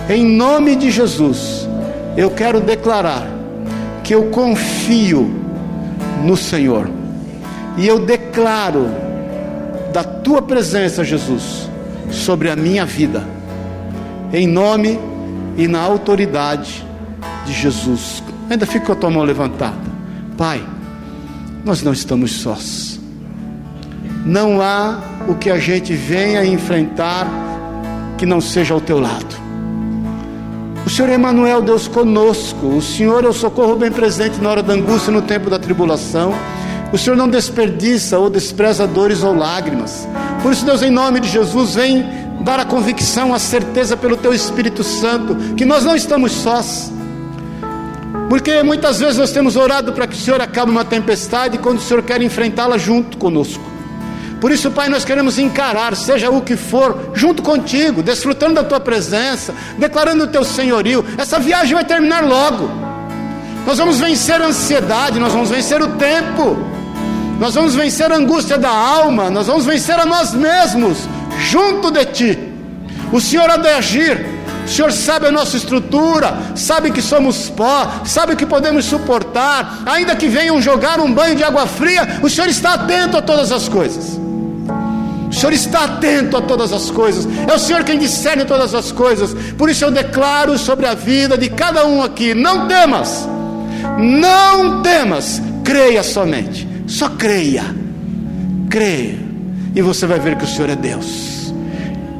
[0.10, 1.66] Em nome de Jesus,
[2.18, 3.26] eu quero declarar
[4.03, 5.34] que eu confio
[6.26, 6.99] no Senhor
[7.78, 8.88] e eu declaro
[9.94, 11.70] da tua presença, Jesus,
[12.12, 13.24] sobre a minha vida,
[14.32, 15.00] em nome
[15.58, 16.86] e na autoridade
[17.46, 18.24] de Jesus.
[18.50, 19.78] Ainda fica com a tua mão levantada.
[20.38, 20.64] Pai,
[21.64, 23.00] nós não estamos sós.
[24.26, 27.28] Não há o que a gente venha enfrentar
[28.18, 29.50] que não seja ao teu lado.
[30.86, 32.66] O Senhor Emmanuel, Deus conosco.
[32.66, 35.60] O Senhor é o socorro bem presente na hora da angústia e no tempo da
[35.60, 36.34] tribulação.
[36.92, 40.08] O Senhor não desperdiça ou despreza dores ou lágrimas.
[40.42, 42.04] Por isso, Deus, em nome de Jesus, vem
[42.42, 46.92] dar a convicção, a certeza pelo Teu Espírito Santo, que nós não estamos sós.
[48.28, 51.82] Porque muitas vezes nós temos orado para que o Senhor acabe uma tempestade quando o
[51.82, 53.64] Senhor quer enfrentá-la junto conosco.
[54.42, 58.80] Por isso, Pai, nós queremos encarar, seja o que for, junto contigo, desfrutando da tua
[58.80, 61.06] presença, declarando o teu senhorio.
[61.18, 62.70] Essa viagem vai terminar logo.
[63.68, 66.69] Nós vamos vencer a ansiedade, nós vamos vencer o tempo
[67.40, 71.08] nós vamos vencer a angústia da alma, nós vamos vencer a nós mesmos,
[71.40, 72.40] junto de Ti.
[73.14, 74.26] O Senhor há de agir,
[74.66, 80.18] o Senhor sabe a nossa estrutura, sabe que somos pó, sabe que podemos suportar, ainda
[80.18, 83.70] que venham jogar um banho de água fria, o Senhor está atento a todas as
[83.70, 84.20] coisas.
[85.30, 88.92] O Senhor está atento a todas as coisas, é o Senhor quem discerne todas as
[88.92, 93.28] coisas, por isso eu declaro sobre a vida de cada um aqui: não temas,
[93.98, 96.69] não temas, creia somente.
[96.90, 97.64] Só creia,
[98.68, 99.20] creia,
[99.76, 101.54] e você vai ver que o Senhor é Deus.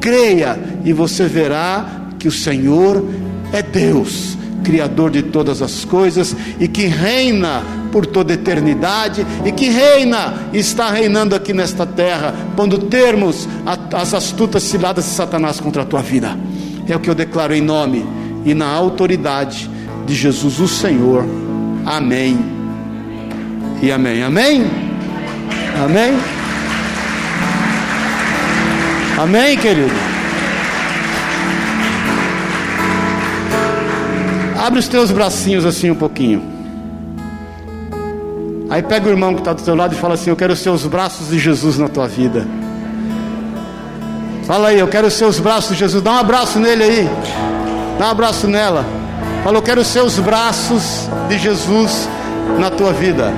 [0.00, 3.04] Creia, e você verá que o Senhor
[3.52, 9.68] é Deus, Criador de todas as coisas e que reina por toda eternidade e que
[9.68, 13.48] reina e está reinando aqui nesta terra, pondo termos
[13.92, 16.38] às astutas ciladas de Satanás contra a tua vida.
[16.86, 18.06] É o que eu declaro em nome
[18.44, 19.68] e na autoridade
[20.06, 21.24] de Jesus, o Senhor.
[21.84, 22.59] Amém
[23.82, 24.22] e amém.
[24.22, 24.70] Amém?
[25.82, 26.18] Amém?
[29.18, 29.92] Amém, querido?
[34.58, 36.42] Abre os teus bracinhos assim um pouquinho.
[38.68, 40.60] Aí pega o irmão que está do teu lado e fala assim: Eu quero os
[40.60, 42.46] seus braços de Jesus na tua vida.
[44.44, 46.02] Fala aí, eu quero os seus braços de Jesus.
[46.02, 47.10] Dá um abraço nele aí.
[47.98, 48.84] Dá um abraço nela.
[49.44, 52.08] Fala, eu quero os seus braços de Jesus
[52.58, 53.32] na tua vida.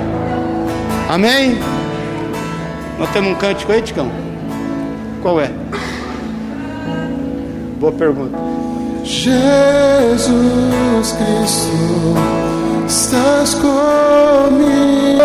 [1.13, 1.59] Amém?
[2.99, 4.11] Nós temos um cântico aí, Ticão?
[5.21, 5.51] Qual é?
[7.79, 8.39] Boa pergunta.
[9.05, 10.33] Jesus
[11.13, 12.15] Cristo,
[12.89, 15.23] Estás comigo,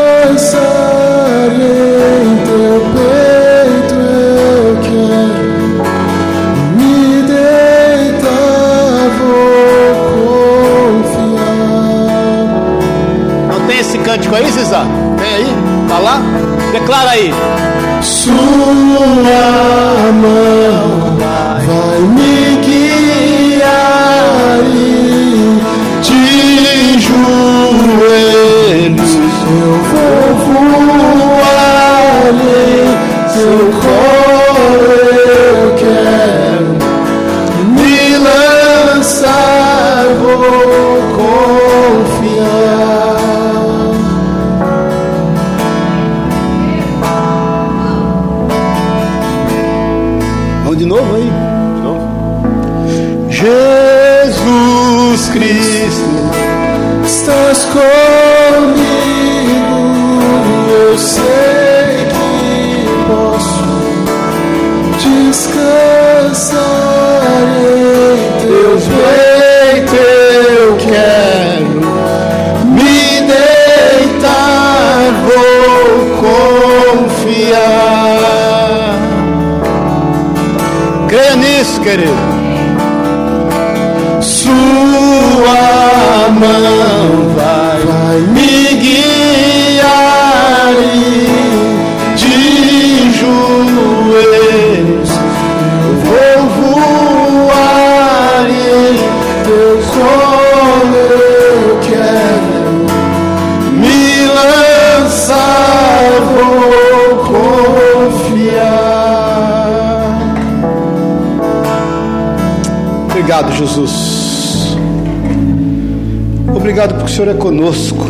[117.18, 118.05] Senhor é conosco.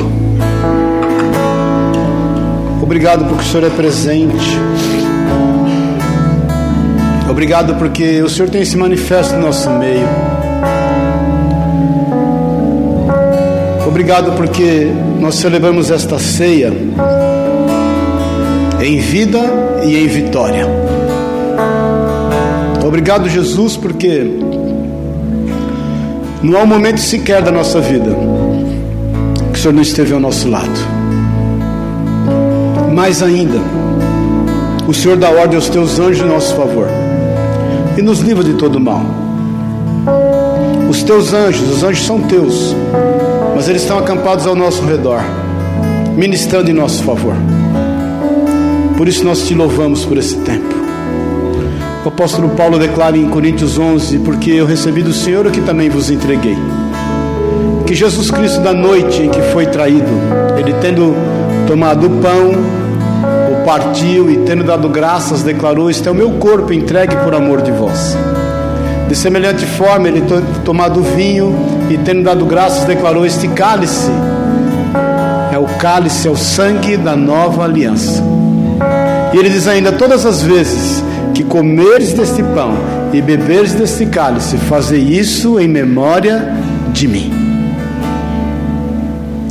[2.83, 4.59] Obrigado porque o Senhor é presente.
[7.29, 10.05] Obrigado porque o Senhor tem se manifesto no nosso meio.
[13.87, 14.91] Obrigado porque
[15.21, 16.73] nós celebramos esta ceia
[18.81, 19.39] em vida
[19.85, 20.67] e em vitória.
[22.85, 24.37] Obrigado, Jesus, porque
[26.43, 28.13] não há um momento sequer da nossa vida
[29.57, 30.69] o Senhor não esteve ao nosso lado.
[32.93, 33.57] Mais ainda,
[34.87, 36.87] o Senhor dá ordem aos teus anjos em nosso favor
[37.97, 39.01] e nos livra de todo mal.
[40.87, 42.75] Os teus anjos, os anjos são teus,
[43.55, 45.23] mas eles estão acampados ao nosso redor,
[46.15, 47.33] ministrando em nosso favor.
[48.95, 50.75] Por isso nós te louvamos por esse tempo.
[52.05, 55.89] O apóstolo Paulo declara em Coríntios 11: Porque eu recebi do Senhor o que também
[55.89, 56.57] vos entreguei.
[57.87, 60.11] Que Jesus Cristo, da noite em que foi traído,
[60.57, 61.15] ele tendo
[61.65, 62.51] tomado o pão,
[63.49, 67.61] o partiu e tendo dado graças, declarou: Este é o meu corpo entregue por amor
[67.61, 68.17] de vós.
[69.07, 70.21] De semelhante forma, ele
[70.65, 71.55] tomado o vinho
[71.89, 74.11] e tendo dado graças, declarou: Este cálice
[75.53, 78.21] é o cálice, é o sangue da nova aliança.
[79.33, 81.01] E ele diz ainda: Todas as vezes
[81.33, 82.73] que comeres deste pão
[83.13, 86.53] e beberes deste cálice, fazei isso em memória
[86.91, 87.46] de mim.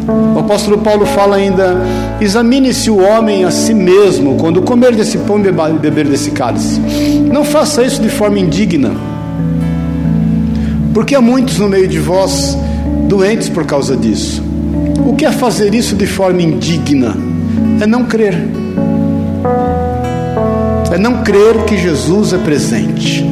[0.09, 1.77] O apóstolo Paulo fala ainda:
[2.21, 6.81] examine-se o homem a si mesmo quando comer desse pão e beber desse cálice.
[7.33, 8.93] Não faça isso de forma indigna,
[10.95, 12.57] porque há muitos no meio de vós
[13.09, 14.43] doentes por causa disso.
[15.07, 17.17] O que é fazer isso de forma indigna?
[17.81, 18.35] É não crer
[20.97, 23.23] é não crer que Jesus é presente.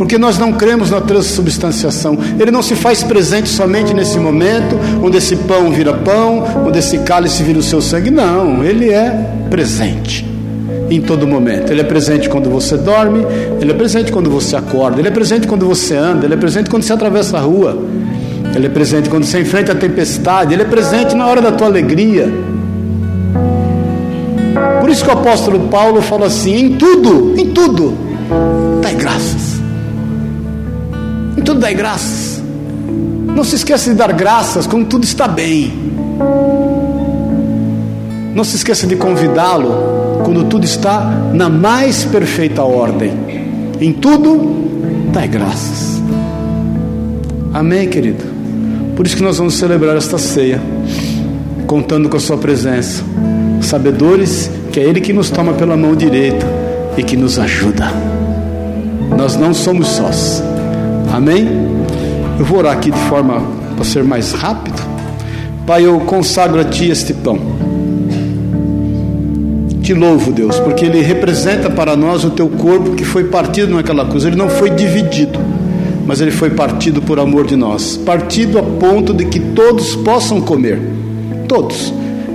[0.00, 2.16] Porque nós não cremos na transubstanciação.
[2.38, 7.00] Ele não se faz presente somente nesse momento, onde esse pão vira pão, onde esse
[7.00, 8.10] cálice vira o seu sangue.
[8.10, 9.10] Não, ele é
[9.50, 10.26] presente
[10.88, 11.70] em todo momento.
[11.70, 13.26] Ele é presente quando você dorme,
[13.60, 16.70] ele é presente quando você acorda, ele é presente quando você anda, ele é presente
[16.70, 17.84] quando você atravessa a rua,
[18.56, 21.66] ele é presente quando você enfrenta a tempestade, ele é presente na hora da tua
[21.66, 22.26] alegria.
[24.80, 27.92] Por isso que o apóstolo Paulo fala assim: em tudo, em tudo,
[28.80, 29.49] dai graças.
[31.50, 32.40] Tudo dai graças.
[33.26, 35.72] Não se esqueça de dar graças quando tudo está bem.
[38.32, 41.00] Não se esqueça de convidá-lo quando tudo está
[41.34, 43.10] na mais perfeita ordem.
[43.80, 46.00] Em tudo, dai graças.
[47.52, 48.24] Amém, querido?
[48.94, 50.62] Por isso que nós vamos celebrar esta ceia,
[51.66, 53.02] contando com a Sua presença,
[53.60, 56.46] sabedores que é Ele que nos toma pela mão direita
[56.96, 57.92] e que nos ajuda.
[59.18, 60.49] Nós não somos sós.
[61.20, 61.46] Amém?
[62.38, 63.42] Eu vou orar aqui de forma
[63.76, 64.80] para ser mais rápido.
[65.66, 67.38] Pai, eu consagro a Ti este pão.
[69.82, 74.06] Te louvo, Deus, porque ele representa para nós o Teu corpo que foi partido naquela
[74.06, 74.24] cruz.
[74.24, 75.38] Ele não foi dividido,
[76.06, 80.40] mas ele foi partido por amor de nós partido a ponto de que todos possam
[80.40, 80.80] comer.
[81.46, 81.92] Todos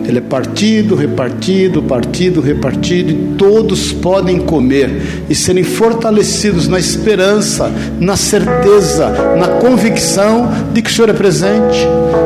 [0.07, 7.71] ele é partido, repartido, partido, repartido, e todos podem comer e serem fortalecidos na esperança,
[7.99, 11.79] na certeza, na convicção de que o Senhor é presente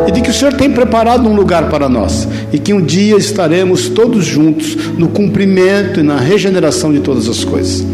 [0.07, 3.17] e de que o Senhor tem preparado um lugar para nós e que um dia
[3.17, 7.85] estaremos todos juntos no cumprimento e na regeneração de todas as coisas.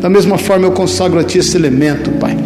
[0.00, 2.36] Da mesma forma, eu consagro a Ti esse elemento, Pai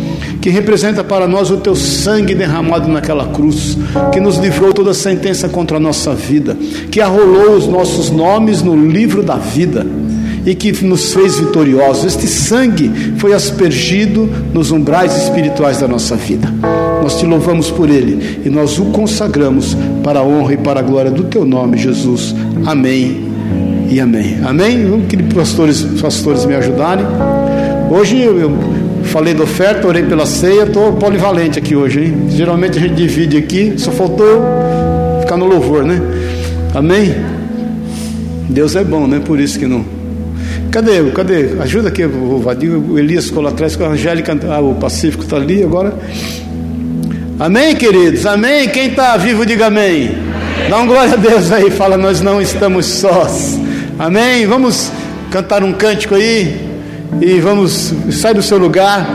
[0.44, 3.78] que representa para nós o teu sangue derramado naquela cruz,
[4.12, 6.54] que nos livrou toda sentença contra a nossa vida,
[6.90, 9.86] que arrolou os nossos nomes no livro da vida
[10.44, 12.04] e que nos fez vitoriosos.
[12.04, 16.52] Este sangue foi aspergido nos umbrais espirituais da nossa vida.
[17.02, 20.82] Nós te louvamos por ele e nós o consagramos para a honra e para a
[20.82, 22.34] glória do teu nome, Jesus.
[22.66, 23.30] Amém
[23.90, 24.40] e amém.
[24.44, 24.84] Amém?
[24.90, 27.06] Vamos que pastores, pastores me ajudarem.
[27.90, 32.26] Hoje eu falei da oferta, orei pela ceia, estou polivalente aqui hoje, hein?
[32.30, 34.42] Geralmente a gente divide aqui, só faltou
[35.20, 36.00] ficar no louvor, né?
[36.74, 37.14] Amém?
[38.48, 39.20] Deus é bom, né?
[39.24, 39.84] Por isso que não.
[40.70, 41.02] Cadê?
[41.12, 41.50] Cadê?
[41.60, 45.22] Ajuda aqui o Vadio, o Elias ficou lá atrás com a Angélica, ah, o Pacífico
[45.22, 45.94] está ali agora.
[47.38, 48.26] Amém, queridos?
[48.26, 48.68] Amém?
[48.68, 50.10] Quem está vivo, diga amém.
[50.68, 53.58] Dá um glória a Deus aí, fala, nós não estamos sós.
[53.98, 54.46] Amém?
[54.46, 54.90] Vamos
[55.30, 56.73] cantar um cântico aí.
[57.20, 59.06] E vamos, sai do seu lugar,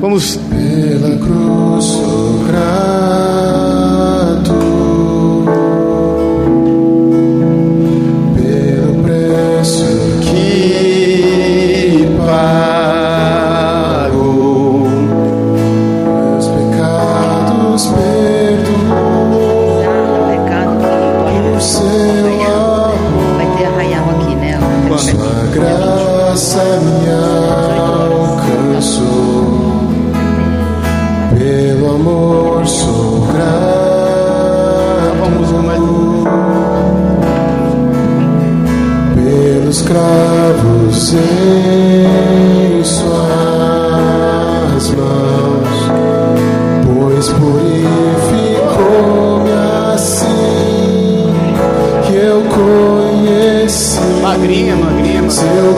[0.00, 0.38] vamos.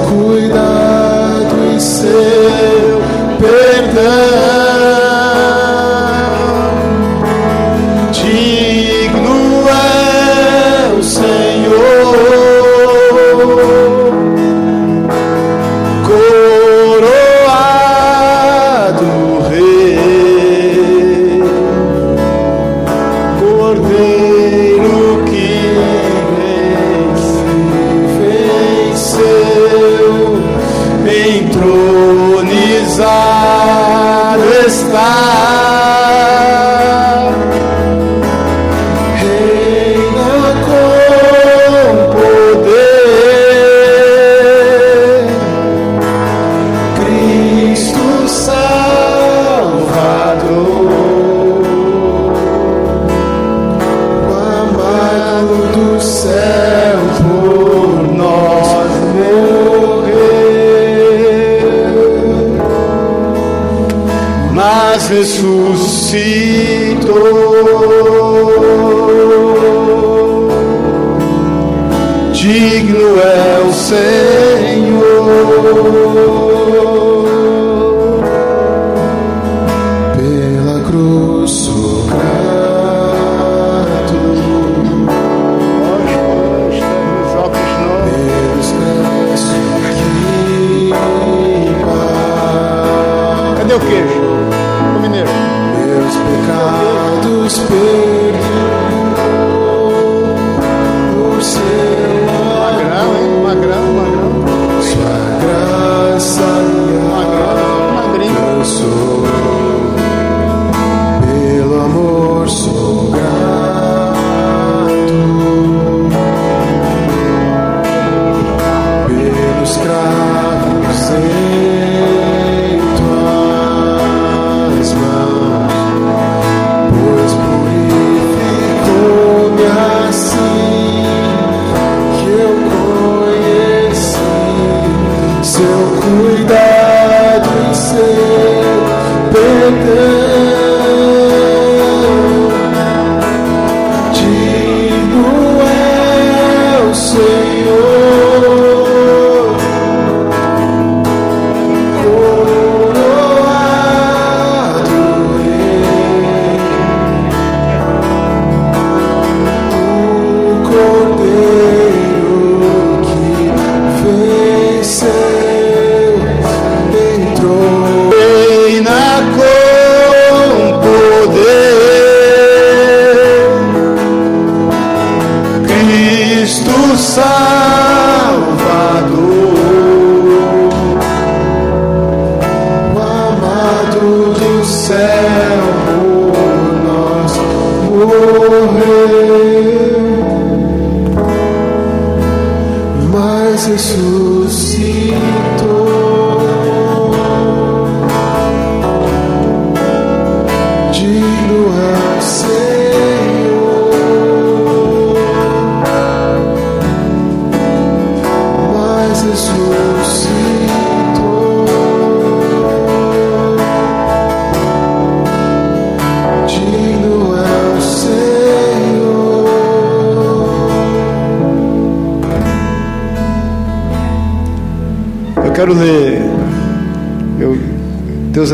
[0.08, 2.14] Cuidado em ser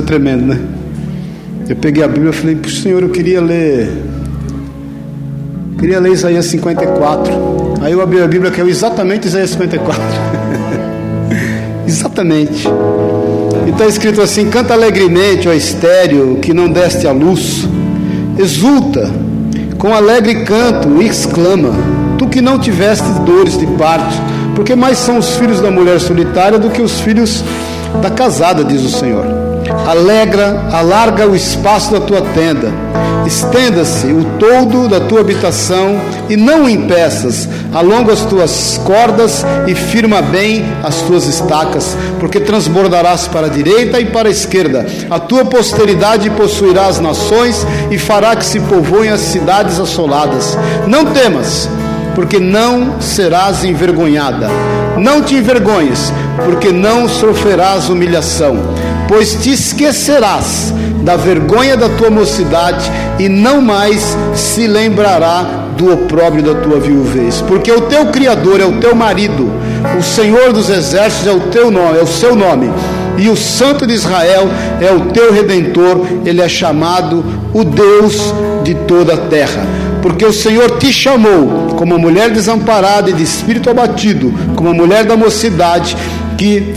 [0.00, 0.58] Deus é tremendo, né?
[1.68, 3.90] Eu peguei a Bíblia e falei, Puxa, Senhor, eu queria ler.
[5.78, 7.32] Queria ler Isaías 54.
[7.82, 10.02] Aí eu abri a Bíblia que é exatamente Isaías 54.
[11.86, 12.66] exatamente.
[13.66, 17.68] E está escrito assim: Canta alegremente, ó estéreo, que não deste a luz.
[18.38, 19.10] Exulta,
[19.78, 21.70] com alegre canto, e exclama:
[22.18, 24.14] Tu que não tiveste dores de parto,
[24.54, 27.44] porque mais são os filhos da mulher solitária do que os filhos
[28.02, 29.49] da casada, diz o Senhor.
[29.90, 32.72] Alegra, alarga o espaço da tua tenda,
[33.26, 39.74] estenda-se o todo da tua habitação e não o impeças, alonga as tuas cordas e
[39.74, 44.86] firma bem as tuas estacas, porque transbordarás para a direita e para a esquerda.
[45.10, 50.56] A tua posteridade possuirá as nações e fará que se povoem as cidades assoladas.
[50.86, 51.68] Não temas,
[52.14, 54.50] porque não serás envergonhada.
[54.96, 56.12] Não te envergonhes,
[56.44, 58.70] porque não sofrerás humilhação
[59.10, 60.72] pois te esquecerás
[61.02, 62.88] da vergonha da tua mocidade
[63.18, 68.64] e não mais se lembrará do opróbrio da tua viuvez, porque o teu Criador é
[68.64, 69.50] o teu marido,
[69.98, 72.70] o Senhor dos exércitos é o teu nome, é o seu nome,
[73.18, 74.48] e o Santo de Israel
[74.80, 78.32] é o teu redentor, ele é chamado o Deus
[78.62, 79.66] de toda a terra.
[80.02, 85.16] Porque o Senhor te chamou como mulher desamparada e de espírito abatido, como mulher da
[85.16, 85.96] mocidade,
[86.40, 86.72] que,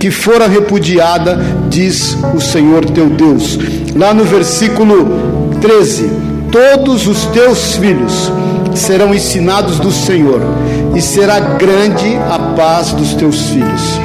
[0.00, 1.38] que fora repudiada,
[1.70, 3.56] diz o Senhor teu Deus.
[3.94, 6.10] Lá no versículo 13:
[6.50, 8.32] Todos os teus filhos
[8.74, 10.40] serão ensinados do Senhor,
[10.96, 14.00] e será grande a paz dos teus filhos.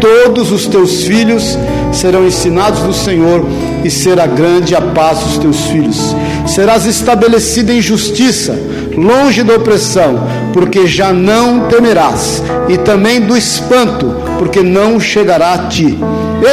[0.00, 1.58] Todos os teus filhos
[1.92, 3.44] serão ensinados do Senhor,
[3.82, 6.14] e será grande a paz dos teus filhos.
[6.46, 8.56] Serás estabelecida em justiça,
[8.96, 10.20] longe da opressão,
[10.52, 15.98] porque já não temerás, e também do espanto, porque não chegará a ti.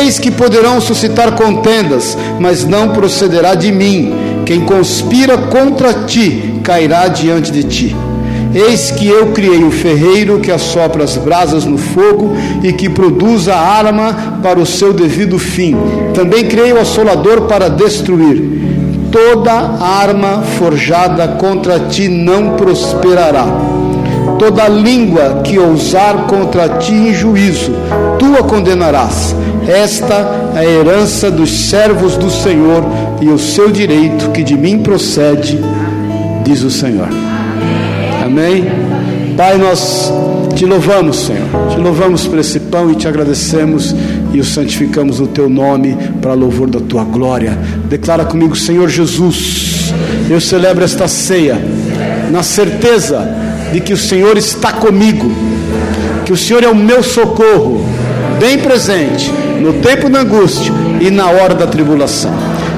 [0.02, 4.14] Eis que poderão suscitar contendas, mas não procederá de mim.
[4.46, 7.96] Quem conspira contra ti cairá diante de ti.
[8.54, 13.48] Eis que eu criei o ferreiro que assopra as brasas no fogo e que produz
[13.48, 15.76] a arma para o seu devido fim.
[16.14, 18.60] Também criei o assolador para destruir.
[19.12, 23.79] Toda arma forjada contra ti não prosperará.
[24.40, 27.74] Toda língua que ousar contra ti em juízo,
[28.18, 29.36] tu a condenarás.
[29.68, 32.84] Esta é a herança dos servos do Senhor
[33.22, 35.60] e o seu direito que de mim procede,
[36.44, 37.10] diz o Senhor.
[38.24, 38.66] Amém?
[39.36, 40.12] Pai, nós
[40.56, 41.48] te louvamos, Senhor.
[41.70, 43.96] Te louvamos por esse pão e te agradecemos
[44.34, 47.58] e o santificamos no teu nome para louvor da tua glória.
[47.90, 49.94] Declara comigo, Senhor Jesus,
[50.30, 51.58] eu celebro esta ceia
[52.32, 55.32] na certeza de que o Senhor está comigo,
[56.26, 57.86] que o Senhor é o meu socorro,
[58.40, 62.34] bem presente no tempo da angústia e na hora da tribulação,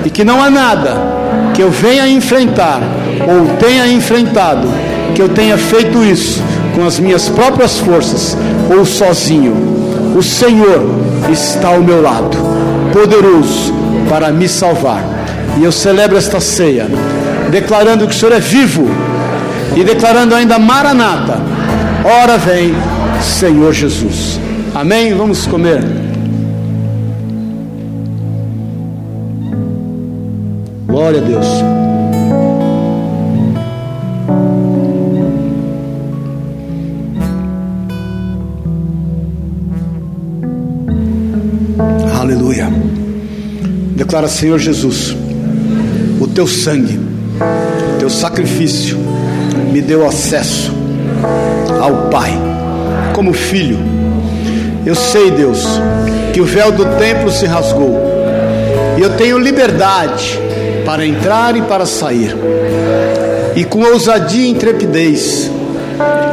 [0.06, 1.22] e que não há nada
[1.54, 2.82] que eu venha enfrentar
[3.28, 4.68] ou tenha enfrentado
[5.14, 6.42] que eu tenha feito isso
[6.76, 8.38] com as minhas próprias forças
[8.76, 9.54] ou sozinho.
[10.16, 10.90] O Senhor
[11.32, 12.38] está ao meu lado,
[12.92, 13.74] poderoso
[14.10, 15.04] para me salvar.
[15.60, 16.88] E eu celebro esta ceia,
[17.50, 18.90] declarando que o Senhor é vivo
[19.76, 21.39] e declarando ainda Maranata.
[22.03, 22.73] Ora vem,
[23.22, 24.39] Senhor Jesus.
[24.73, 25.14] Amém?
[25.14, 25.81] Vamos comer.
[30.88, 31.48] Glória a Deus.
[42.19, 42.69] Aleluia.
[43.95, 45.15] Declara, Senhor Jesus,
[46.19, 46.99] o teu sangue,
[47.95, 49.11] o teu sacrifício
[49.72, 50.72] me deu acesso
[51.81, 52.31] ao Pai,
[53.14, 53.80] como filho.
[54.85, 55.65] Eu sei, Deus,
[56.34, 57.99] que o véu do templo se rasgou
[58.98, 60.39] e eu tenho liberdade
[60.85, 62.35] para entrar e para sair.
[63.56, 65.52] E com ousadia e intrepidez,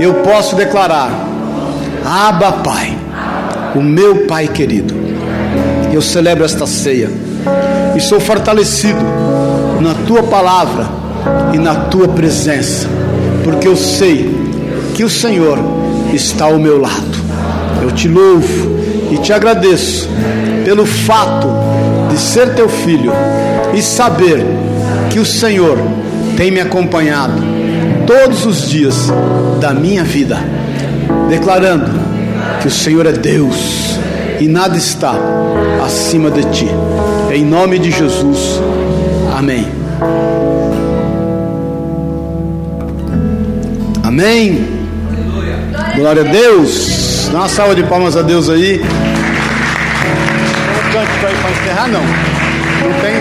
[0.01, 1.10] eu posso declarar:
[2.05, 2.97] Abba, Pai,
[3.74, 4.94] o meu Pai querido.
[5.93, 7.10] Eu celebro esta ceia
[7.97, 9.01] e sou fortalecido
[9.81, 10.86] na tua palavra
[11.52, 12.86] e na tua presença,
[13.49, 14.31] porque eu sei
[14.95, 15.59] que o Senhor
[16.12, 17.16] está ao meu lado.
[17.83, 18.79] Eu te louvo
[19.11, 20.07] e te agradeço
[20.66, 21.49] pelo fato
[22.11, 23.11] de ser teu filho
[23.75, 24.45] e saber
[25.09, 25.79] que o Senhor
[26.37, 27.43] tem me acompanhado
[28.07, 29.11] todos os dias
[29.59, 30.39] da minha vida,
[31.31, 31.91] declarando
[32.61, 33.99] que o Senhor é Deus
[34.39, 35.15] e nada está
[35.83, 36.69] acima de ti.
[37.33, 38.61] Em nome de Jesus.
[39.35, 39.66] Amém.
[44.19, 44.66] Amém.
[45.95, 47.28] Glória a Deus.
[47.31, 48.81] Dá uma salva de palmas a Deus aí.
[48.81, 48.85] Um
[50.93, 52.03] cântico aí para encerrar, não.
[52.03, 53.15] Não tem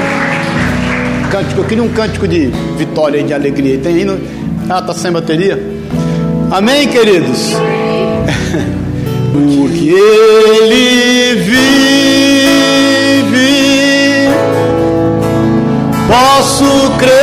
[1.30, 1.62] cântico.
[1.62, 2.48] Eu queria um cântico de
[2.80, 3.78] vitória e de alegria.
[3.78, 4.06] Tem aí?
[4.06, 4.20] No...
[4.68, 5.62] Ah, tá sem bateria?
[6.50, 7.52] Amém, queridos?
[9.32, 11.68] Porque Ele vive,
[16.08, 17.17] posso crer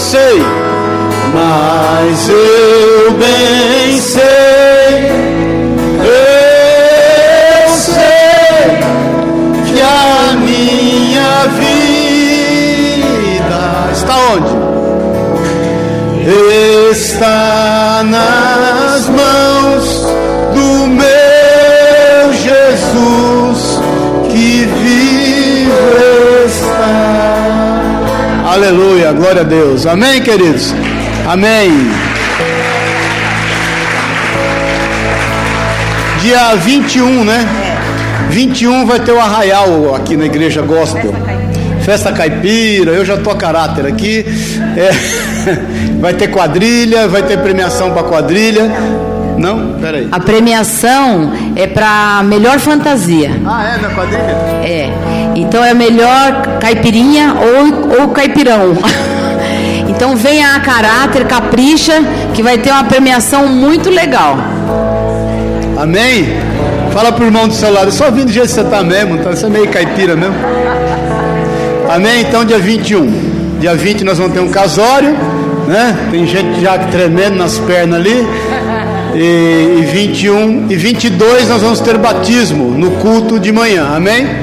[0.00, 0.42] sei?
[1.32, 5.10] mas eu bem sei,
[6.04, 8.80] eu sei
[9.66, 11.92] que a minha vida
[13.92, 14.60] está onde?
[16.90, 18.79] Está nas
[29.10, 29.86] Aleluia, glória a Deus.
[29.86, 30.74] Amém, queridos.
[31.26, 31.70] Amém.
[36.20, 37.46] Dia 21, né?
[38.30, 41.14] 21 vai ter o arraial aqui na igreja gospel.
[41.82, 44.24] Festa caipira, eu já tô a caráter aqui.
[44.76, 44.90] É,
[45.98, 48.70] vai ter quadrilha, vai ter premiação para quadrilha.
[49.38, 49.78] Não?
[49.80, 50.08] Peraí.
[50.12, 53.30] A premiação é para melhor fantasia.
[53.46, 53.78] Ah, é?
[53.80, 54.36] Na quadrilha?
[54.62, 55.09] É.
[55.40, 58.76] Então é melhor caipirinha ou, ou caipirão.
[59.88, 61.92] Então venha a caráter, capricha,
[62.32, 64.38] que vai ter uma premiação muito legal.
[65.76, 66.38] Amém?
[66.92, 69.30] Fala pro irmão do seu lado, só vindo do jeito que você tá mesmo, tá?
[69.30, 70.36] Você é meio caipira mesmo.
[71.88, 72.22] Amém?
[72.22, 73.58] Então dia 21.
[73.60, 75.14] Dia 20 nós vamos ter um casório,
[75.68, 75.94] né?
[76.10, 78.26] Tem gente já tremendo nas pernas ali.
[79.14, 83.88] E, e 21 e 22 nós vamos ter batismo no culto de manhã.
[83.94, 84.39] Amém?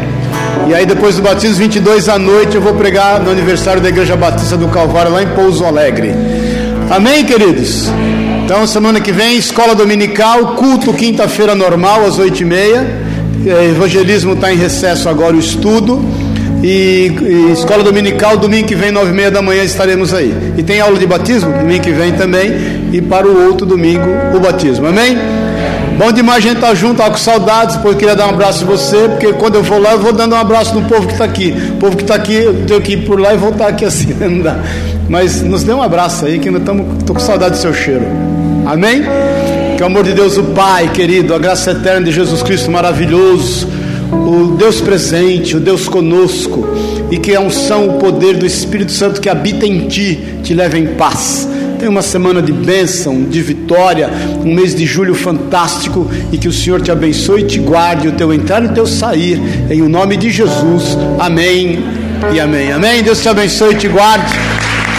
[0.67, 4.15] E aí depois do batismo, 22 à noite, eu vou pregar no aniversário da Igreja
[4.15, 6.13] Batista do Calvário, lá em Pouso Alegre.
[6.89, 7.89] Amém, queridos?
[8.43, 12.85] Então, semana que vem, escola dominical, culto quinta-feira normal, às 8h30.
[13.45, 16.03] É, evangelismo está em recesso agora, o estudo.
[16.63, 20.33] E, e, escola dominical, domingo que vem, nove e meia da manhã, estaremos aí.
[20.57, 22.51] E tem aula de batismo, domingo que vem também.
[22.93, 24.87] E para o outro domingo, o batismo.
[24.87, 25.17] Amém?
[25.97, 28.63] Bom demais a gente estar tá junto, estava com saudades, porque queria dar um abraço
[28.63, 31.13] em você, porque quando eu vou lá, eu vou dando um abraço no povo que
[31.13, 31.51] está aqui.
[31.71, 34.13] O povo que está aqui, eu tenho que ir por lá e voltar aqui assim,
[34.21, 34.59] não dá.
[35.09, 38.05] Mas nos dê um abraço aí, que ainda estou com saudade do seu cheiro.
[38.67, 39.01] Amém?
[39.75, 43.67] Que o amor de Deus, o Pai querido, a graça eterna de Jesus Cristo maravilhoso,
[44.11, 46.67] o Deus presente, o Deus conosco,
[47.09, 50.77] e que a unção, o poder do Espírito Santo que habita em ti, te leve
[50.77, 54.09] em paz Tenha uma semana de bênção, de vitória,
[54.43, 58.13] um mês de julho fantástico e que o Senhor te abençoe e te guarde o
[58.13, 59.39] teu entrar e o teu sair,
[59.69, 60.97] em o nome de Jesus.
[61.19, 61.83] Amém
[62.33, 62.71] e amém.
[62.71, 63.03] Amém.
[63.03, 64.33] Deus te abençoe e te guarde.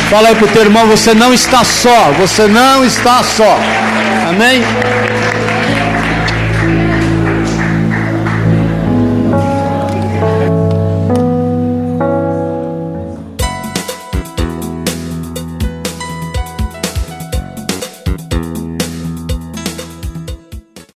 [0.08, 3.58] Fala aí para o teu irmão: você não está só, você não está só.
[4.28, 4.62] Amém.